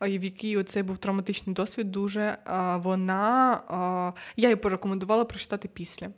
[0.00, 6.08] в якій оцей був травматичний досвід, дуже а, вона а, я їй порекомендувала прочитати після.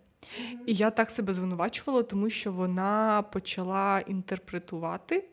[0.67, 5.25] І я так себе звинувачувала, тому що вона почала інтерпретувати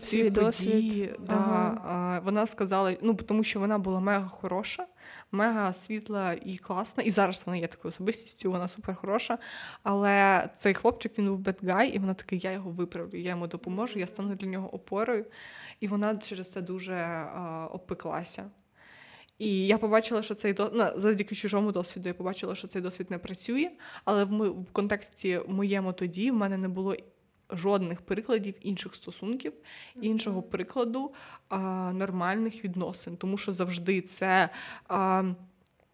[0.00, 1.14] ці події.
[1.18, 2.20] Да, ага.
[2.24, 4.86] Вона сказала, ну тому що вона була мега хороша
[5.32, 7.02] мега світла і класна.
[7.02, 9.38] І зараз вона є такою особистістю, вона супер хороша.
[9.82, 13.98] Але цей хлопчик він був бедгай, і вона така, я його виправлю, я йому допоможу,
[13.98, 15.26] я стану для нього опорою.
[15.80, 18.50] І вона через це дуже а, обпеклася.
[19.38, 23.10] І я побачила, що цей досвід, ну, завдяки чужому досвіду, я побачила, що цей досвід
[23.10, 23.70] не працює.
[24.04, 26.96] Але в, в контексті моєму тоді в мене не було
[27.52, 29.52] жодних прикладів інших стосунків,
[30.00, 31.12] іншого прикладу
[31.48, 31.58] а,
[31.92, 33.16] нормальних відносин.
[33.16, 34.48] Тому що завжди це
[34.88, 35.24] а,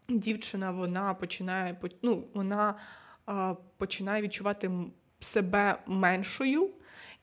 [0.09, 2.75] дівчина вона починає ну, вона
[3.27, 4.71] а, починає відчувати
[5.21, 6.71] себе меншою.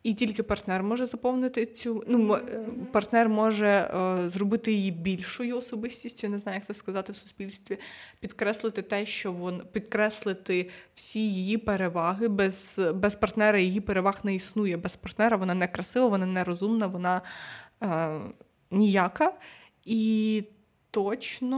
[0.04, 2.04] І тільки партнер може заповнити цю.
[2.08, 2.40] Ну, е,
[2.92, 6.30] партнер може е, зробити її більшою особистістю.
[6.30, 7.78] не знаю, як це сказати в суспільстві,
[8.20, 12.28] підкреслити те, що вон підкреслити всі її переваги.
[12.28, 14.78] Без без партнера її переваг не існує.
[14.78, 17.22] Без партнера вона не красива, вона не розумна, вона
[17.84, 18.20] е,
[18.72, 19.34] ніяка.
[19.86, 20.44] І
[20.94, 21.58] точно,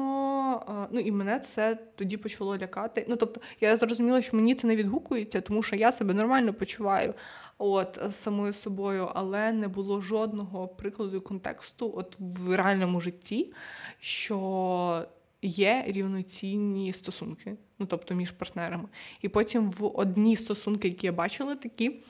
[0.70, 3.06] е, ну і мене це тоді почало лякати.
[3.10, 7.14] Ну тобто, я зрозуміла, що мені це не відгукується, тому що я себе нормально почуваю
[7.58, 13.54] от з самою собою, але не було жодного прикладу контексту, от в реальному житті,
[14.00, 15.06] що
[15.42, 18.90] є рівноцінні стосунки, ну тобто між партнерами.
[19.22, 22.04] І потім в одні стосунки, які я бачила, такі.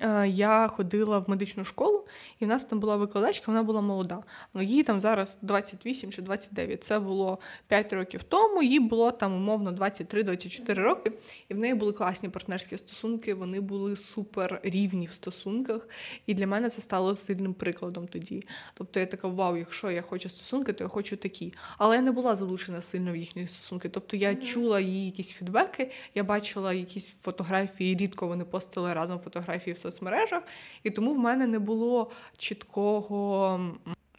[0.00, 2.06] Е, я ходила в медичну школу,
[2.40, 4.22] і в нас там була викладачка, вона була молода.
[4.54, 6.84] Їй там зараз 28 чи 29.
[6.84, 11.12] Це було 5 років тому, їй було там умовно 23-24 роки,
[11.48, 15.88] і в неї були класні партнерські стосунки, вони були супер рівні в стосунках.
[16.26, 18.42] І для мене це стало сильним прикладом тоді.
[18.74, 21.54] Тобто я така, вау, якщо я хочу стосунки, то я хочу такі.
[21.78, 23.88] Але я не була залучена сильно в їхні стосунки.
[23.88, 24.42] Тобто я mm-hmm.
[24.42, 30.42] чула її якісь фідбеки, я бачила якісь фотографії, рідко вони постили разом фотографії в соцмережах,
[30.82, 33.60] і тому в мене не було чіткого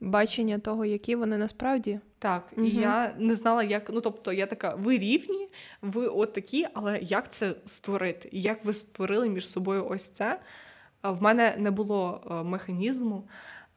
[0.01, 1.99] бачення того, які вони насправді.
[2.19, 2.67] Так, угу.
[2.67, 3.89] і я не знала, як.
[3.93, 5.47] Ну тобто, я така, ви рівні,
[5.81, 8.29] ви от такі, але як це створити?
[8.31, 10.39] Як ви створили між собою ось це?
[11.03, 13.27] В мене не було е, механізму.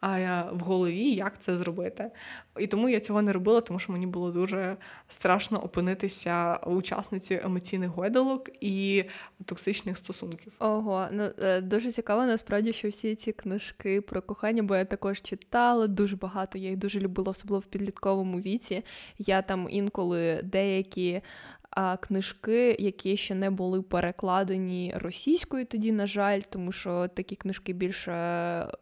[0.03, 2.11] В голові, як це зробити.
[2.59, 4.77] І тому я цього не робила, тому що мені було дуже
[5.09, 9.05] страшно опинитися учасницею емоційних гойдалок і
[9.45, 10.53] токсичних стосунків.
[10.59, 15.23] Ого, ну е, дуже цікаво, насправді, що всі ці книжки про кохання, бо я також
[15.23, 16.59] читала дуже багато.
[16.59, 18.83] Я їх дуже любила, особливо в підлітковому віці.
[19.19, 21.23] Я там інколи деякі
[21.60, 21.60] а
[22.01, 28.12] книжки, які ще не були перекладені російською, тоді, на жаль, тому що такі книжки більше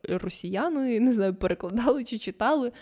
[0.08, 2.72] росіяни не знаю, перекладали чи читали.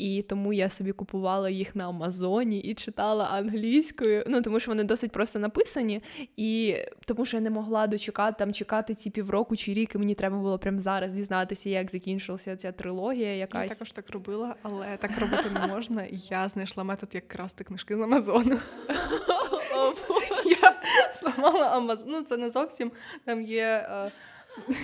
[0.00, 4.22] І тому я собі купувала їх на Амазоні і читала англійською.
[4.26, 6.02] Ну тому що вони досить просто написані,
[6.36, 10.14] і тому що я не могла дочекати там чекати ці півроку чи рік, і мені
[10.14, 13.34] треба було прямо зараз дізнатися, як закінчилася ця трилогія.
[13.34, 16.04] Якась Я також так робила, але так робити не можна.
[16.10, 18.58] Я знайшла метод, як красти книжки з Амазону.
[20.44, 20.82] Я
[21.20, 22.08] зламала Амазон.
[22.10, 22.92] Ну це не зовсім
[23.24, 23.86] там є.
[23.90, 24.10] Е,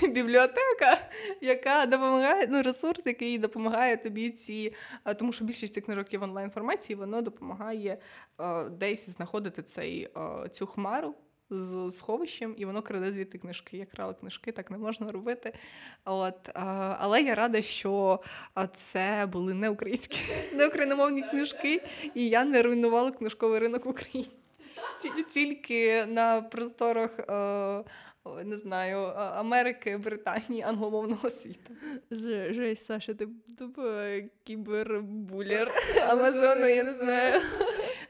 [0.08, 4.74] бібліотека, яка допомагає, ну, ресурс, який допомагає тобі ці,
[5.18, 7.98] тому що більшість цих книжок є в онлайн форматі, воно допомагає
[8.40, 11.14] е, десь знаходити цей, е, цю хмару.
[11.50, 13.76] З сховищем, і воно краде звідти книжки.
[13.76, 15.52] Я крала книжки, так не можна робити.
[16.04, 18.20] От, а, Але я рада, що
[18.74, 20.20] це були не українські,
[20.54, 21.82] не україномовні книжки,
[22.14, 24.45] і я не руйнувала книжковий ринок в Україні.
[25.30, 27.84] Тільки на просторах е,
[28.44, 31.72] не знаю, Америки, Британії, англомовного світу.
[32.50, 33.28] Жесть, Саша, ти
[33.58, 33.82] тупо
[34.44, 35.72] кібербулер
[36.08, 37.40] Амазону, я не знаю.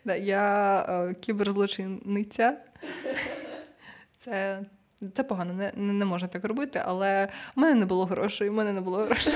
[0.05, 2.57] Да, Я е, кіберзлочинниця.
[4.19, 4.63] Це
[5.15, 8.73] це погано, не, не можна так робити, але в мене не було грошей, в мене
[8.73, 9.35] не було грошей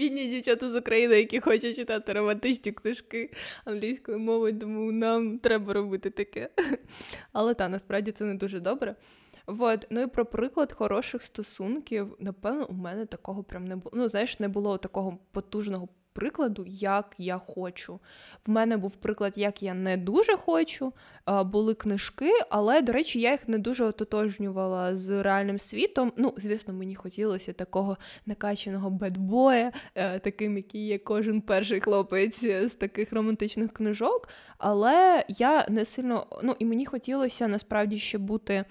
[0.00, 3.32] бідні дівчата з України, які хочуть читати романтичні книжки
[3.64, 6.48] англійською мовою, тому нам треба робити таке.
[7.32, 8.96] Але та насправді це не дуже добре.
[9.46, 9.86] От.
[9.90, 13.92] Ну і про приклад хороших стосунків, напевно, у мене такого прям не було.
[13.94, 18.00] Ну, знаєш, не було такого потужного прикладу, як я хочу.
[18.46, 20.92] В мене був приклад, як я не дуже хочу.
[21.44, 26.12] Були книжки, але, до речі, я їх не дуже ототожнювала з реальним світом.
[26.16, 27.96] Ну, звісно, мені хотілося такого
[28.26, 34.28] накачаного бедбоя, е, таким, який є кожен перший хлопець з таких романтичних книжок.
[34.58, 38.64] Але я не сильно ну і мені хотілося насправді ще бути.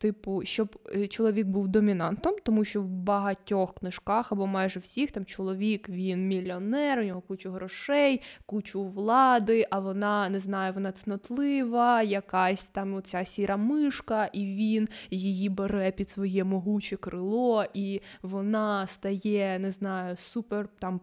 [0.00, 5.24] Типу, щоб е, чоловік був домінантом, тому що в багатьох книжках або майже всіх там
[5.24, 12.02] чоловік він мільйонер, у нього кучу грошей, кучу влади, а вона не знаю, вона цнотлива,
[12.02, 18.86] якась там оця сіра мишка, і він її бере під своє могуче крило, і вона
[18.86, 21.00] стає, не знаю, супер там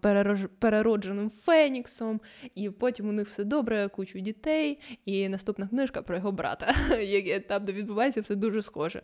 [0.59, 2.21] переродженим феніксом,
[2.55, 4.79] і потім у них все добре, кучу дітей.
[5.05, 6.75] І наступна книжка про його брата,
[7.47, 9.01] там, де відбувається все дуже схоже схоже.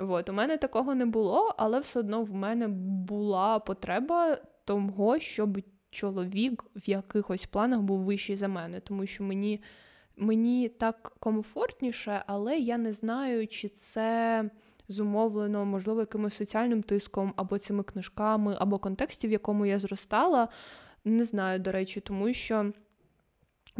[0.00, 2.68] От, у мене такого не було, але все одно в мене
[3.08, 5.58] була потреба того, щоб
[5.90, 9.62] чоловік в якихось планах був вищий за мене, тому що мені
[10.16, 14.44] мені так комфортніше, але я не знаю, чи це
[14.88, 20.48] зумовлено, можливо, якимось соціальним тиском, або цими книжками, або контексті, в якому я зростала.
[21.04, 22.72] Не знаю, до речі, тому що.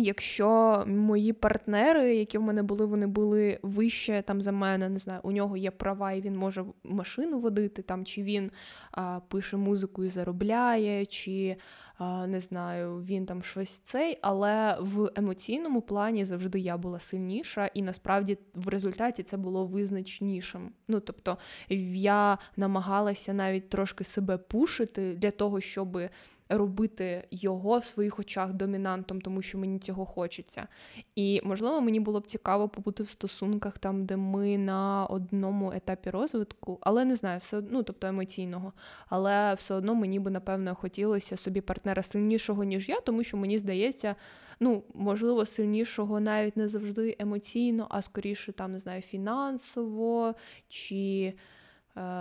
[0.01, 5.21] Якщо мої партнери, які в мене були, вони були вище там за мене, не знаю,
[5.23, 8.51] у нього є права, і він може машину водити, там, чи він
[8.91, 11.57] а, пише музику і заробляє, чи
[11.99, 17.67] а, не знаю, він там щось цей, але в емоційному плані завжди я була сильніша,
[17.67, 20.73] і насправді в результаті це було визначнішим.
[20.89, 21.39] Ну тобто
[21.69, 26.11] я намагалася навіть трошки себе пушити для того, щоби
[26.49, 30.69] робити його в своїх очах домінантом, тому що мені цього хочеться.
[31.15, 36.11] І, можливо, мені було б цікаво побути в стосунках там, де ми на одному етапі
[36.11, 38.73] розвитку, але не знаю, все одно, ну, тобто емоційного.
[39.09, 43.59] Але все одно мені би, напевно, хотілося собі партнера сильнішого, ніж я, тому що мені
[43.59, 44.15] здається.
[44.61, 50.35] Ну, можливо, сильнішого навіть не завжди емоційно, а скоріше там не знаю, фінансово
[50.69, 51.33] чи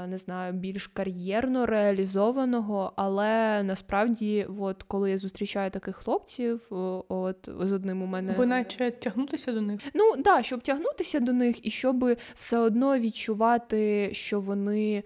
[0.08, 6.62] не знаю, більш кар'єрно реалізованого, але насправді, от коли я зустрічаю таких хлопців,
[7.08, 9.82] от з одним у мене Бо наче тягнутися до них.
[9.94, 15.04] Ну так, да, щоб тягнутися до них, і щоб все одно відчувати, що вони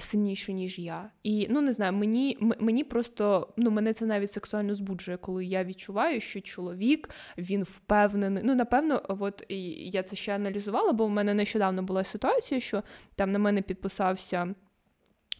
[0.00, 1.10] сильніше, ніж я.
[1.22, 5.64] І ну не знаю, мені мені просто ну мене це навіть сексуально збуджує, коли я
[5.64, 8.42] відчуваю, що чоловік він впевнений.
[8.46, 12.82] Ну, напевно, от я це ще аналізувала, бо в мене нещодавно була ситуація, що
[13.14, 14.54] там на мене підписався.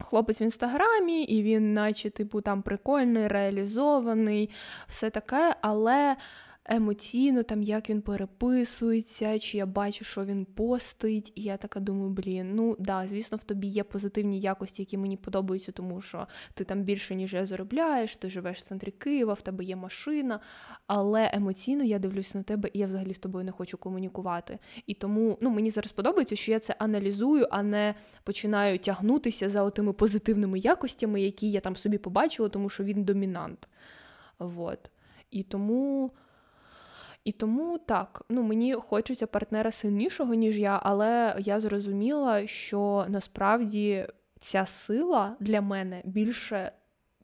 [0.01, 4.51] Хлопець в інстаграмі, і він, наче, типу, там прикольний, реалізований,
[4.87, 6.17] все таке, але
[6.65, 11.33] емоційно, там як він переписується, чи я бачу, що він постить.
[11.35, 15.17] І я така думаю, блін, ну да, звісно, в тобі є позитивні якості, які мені
[15.17, 19.41] подобаються, тому що ти там більше, ніж я заробляєш, ти живеш в центрі Києва, в
[19.41, 20.41] тебе є машина.
[20.87, 24.59] Але емоційно я дивлюся на тебе, і я взагалі з тобою не хочу комунікувати.
[24.87, 27.95] І тому ну, мені зараз подобається, що я це аналізую, а не
[28.25, 33.69] починаю тягнутися за отими позитивними якостями, які я там собі побачила, тому що він домінант.
[34.39, 34.91] Вот.
[35.31, 36.13] І тому.
[37.25, 44.07] І тому так, ну мені хочеться партнера сильнішого, ніж я, але я зрозуміла, що насправді
[44.41, 46.73] ця сила для мене більше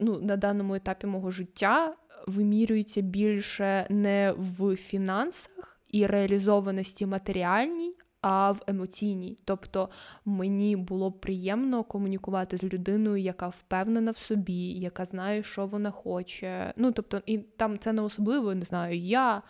[0.00, 1.94] ну, на даному етапі мого життя
[2.26, 9.38] вимірюється більше не в фінансах і реалізованості матеріальній, а в емоційній.
[9.44, 9.88] Тобто
[10.24, 16.72] мені було приємно комунікувати з людиною, яка впевнена в собі, яка знає, що вона хоче.
[16.76, 19.42] Ну тобто, і там це не особливо, не знаю, я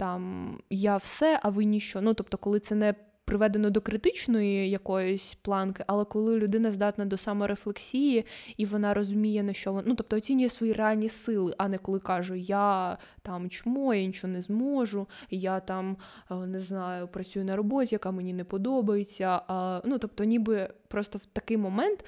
[0.00, 2.00] там я все, а ви ніщо.
[2.00, 2.94] Ну тобто, коли це не
[3.24, 8.24] приведено до критичної якоїсь планки, але коли людина здатна до саморефлексії
[8.56, 11.98] і вона розуміє, на що вона ну, тобто оцінює свої реальні сили, а не коли
[11.98, 15.96] каже, я там чмо, я нічого не зможу, я там
[16.30, 19.42] е, не знаю, працюю на роботі, яка мені не подобається.
[19.48, 22.04] А, Ну тобто, ніби просто в такий момент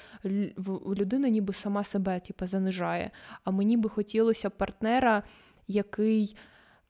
[0.97, 3.11] людина ніби сама себе типу, занижає.
[3.45, 5.23] А мені би хотілося партнера,
[5.69, 6.37] який.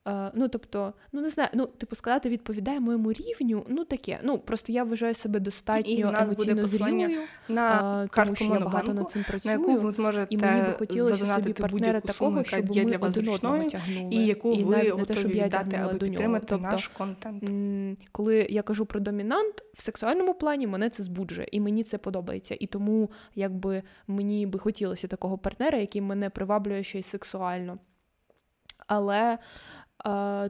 [0.04, 4.20] Uh, ну, тобто, ну не знаю, ну, типу, сказати, відповідає моєму рівню, ну таке.
[4.22, 8.44] Ну, просто я вважаю себе достатньо і в нас буде зрілою, на uh, тому що
[8.44, 12.00] я багато над цим працюю, на яку ви зможете і мені би хотілося собі партнера
[12.00, 14.08] такого, щоб ми для вас один одного тягнули.
[14.14, 17.44] І яку і ви готові те, щоб я віддати, аби підтримати тобто, наш контент.
[18.12, 22.56] Коли я кажу про домінант, в сексуальному плані мене це збуджує, і мені це подобається.
[22.60, 27.78] І тому, якби мені би хотілося такого партнера, який мене приваблює ще й сексуально.
[28.86, 29.38] Але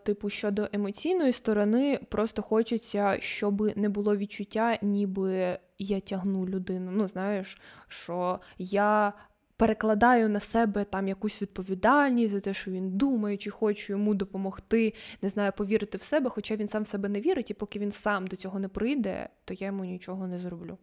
[0.05, 6.91] Типу, щодо емоційної сторони, просто хочеться, щоб не було відчуття, ніби я тягну людину.
[6.95, 9.13] Ну, знаєш, що я.
[9.57, 14.95] Перекладаю на себе там якусь відповідальність за те, що він думає, чи хочу йому допомогти,
[15.23, 17.93] не знаю, повірити в себе, хоча він сам в себе не вірить, і поки він
[17.93, 20.79] сам до цього не прийде, то я йому нічого не зроблю.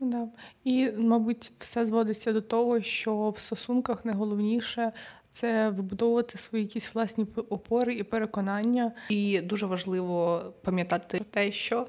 [0.00, 0.28] Да.
[0.64, 4.92] І, мабуть, все зводиться до того, що в стосунках найголовніше
[5.30, 8.92] це вибудовувати свої якісь власні опори і переконання.
[9.08, 11.86] І дуже важливо пам'ятати про те, що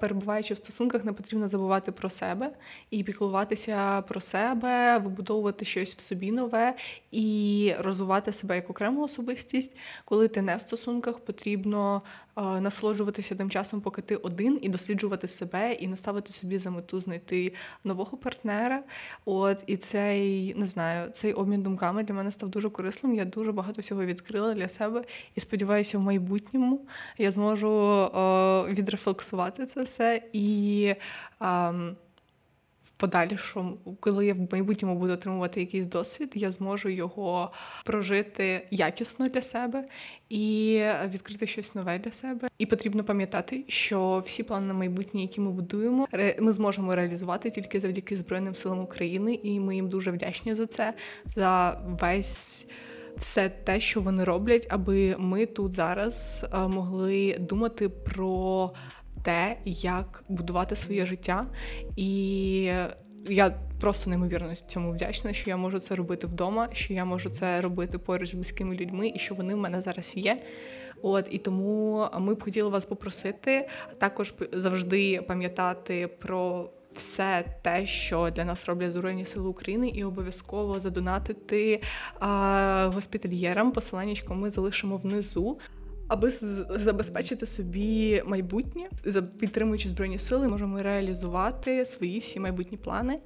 [0.00, 2.50] перебуваючи в стосунках, не потрібно забувати про себе
[2.90, 6.74] і піклуватися про себе, вибудовувати щось в собі нове
[7.10, 9.76] і розвивати себе як окрему особистість.
[10.04, 12.02] Коли ти не в стосунках, потрібно
[12.36, 17.52] насолоджуватися тим часом, поки ти один, і досліджувати себе, і наставити собі за мету знайти
[17.84, 18.82] нового партнера.
[19.24, 23.14] От і цей не знаю, цей обмін думками для мене став дуже корисним.
[23.14, 25.04] Я дуже багато всього відкрила для себе
[25.34, 26.86] і сподіваюся, в майбутньому
[27.18, 30.94] я зможу о, відрефлексувати це все і.
[31.40, 31.94] В
[33.02, 37.52] подальшому, коли я в майбутньому буду отримувати якийсь досвід, я зможу його
[37.84, 39.84] прожити якісно для себе
[40.28, 40.82] і
[41.12, 42.48] відкрити щось нове для себе.
[42.58, 46.08] І потрібно пам'ятати, що всі плани на майбутнє, які ми будуємо,
[46.40, 50.94] ми зможемо реалізувати тільки завдяки Збройним силам України, і ми їм дуже вдячні за це,
[51.24, 52.66] за весь.
[53.16, 58.72] Все те, що вони роблять, аби ми тут зараз могли думати про
[59.22, 61.46] те, як будувати своє життя.
[61.96, 62.70] І
[63.28, 63.50] я
[63.80, 67.98] просто неймовірно цьому вдячна, що я можу це робити вдома, що я можу це робити
[67.98, 70.38] поруч з близькими людьми, і що вони в мене зараз є.
[71.02, 73.68] От і тому ми б хотіли вас попросити
[73.98, 80.80] також завжди пам'ятати про все те, що для нас роблять Збройні Сили України, і обов'язково
[80.80, 81.82] задонатити
[82.18, 83.72] а, госпітальєрам.
[83.72, 85.58] Посиланнячко ми залишимо внизу
[86.12, 86.30] аби
[86.70, 88.86] забезпечити собі майбутнє,
[89.38, 93.18] підтримуючи збройні сили, можемо реалізувати свої всі майбутні плани.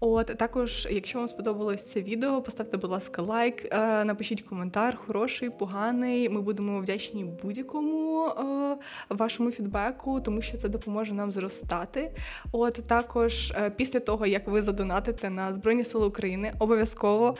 [0.00, 5.50] От також, якщо вам сподобалось це відео, поставте, будь ласка, лайк, е, напишіть коментар, хороший,
[5.50, 6.28] поганий.
[6.28, 8.76] Ми будемо вдячні будь-якому е,
[9.08, 12.10] вашому фідбеку, тому що це допоможе нам зростати.
[12.52, 17.36] От також е, після того, як ви задонатите на Збройні Сили України, обов'язково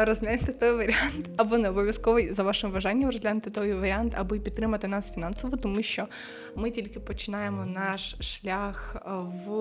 [0.00, 5.12] розгляньте той варіант, або не обов'язково за вашим бажанням розгляньте той варіант, аби підтримати нас
[5.12, 6.06] фінансово, тому що
[6.56, 9.60] ми тільки починаємо наш шлях в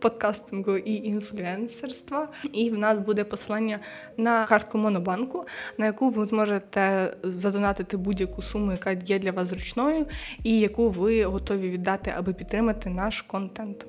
[0.00, 2.28] подкастингу і інфлюенсингу інфлюенсерства.
[2.52, 3.78] І в нас буде посилання
[4.16, 5.46] на картку Монобанку,
[5.78, 10.06] на яку ви зможете задонатити будь-яку суму, яка є для вас зручною,
[10.44, 13.86] і яку ви готові віддати, аби підтримати наш контент.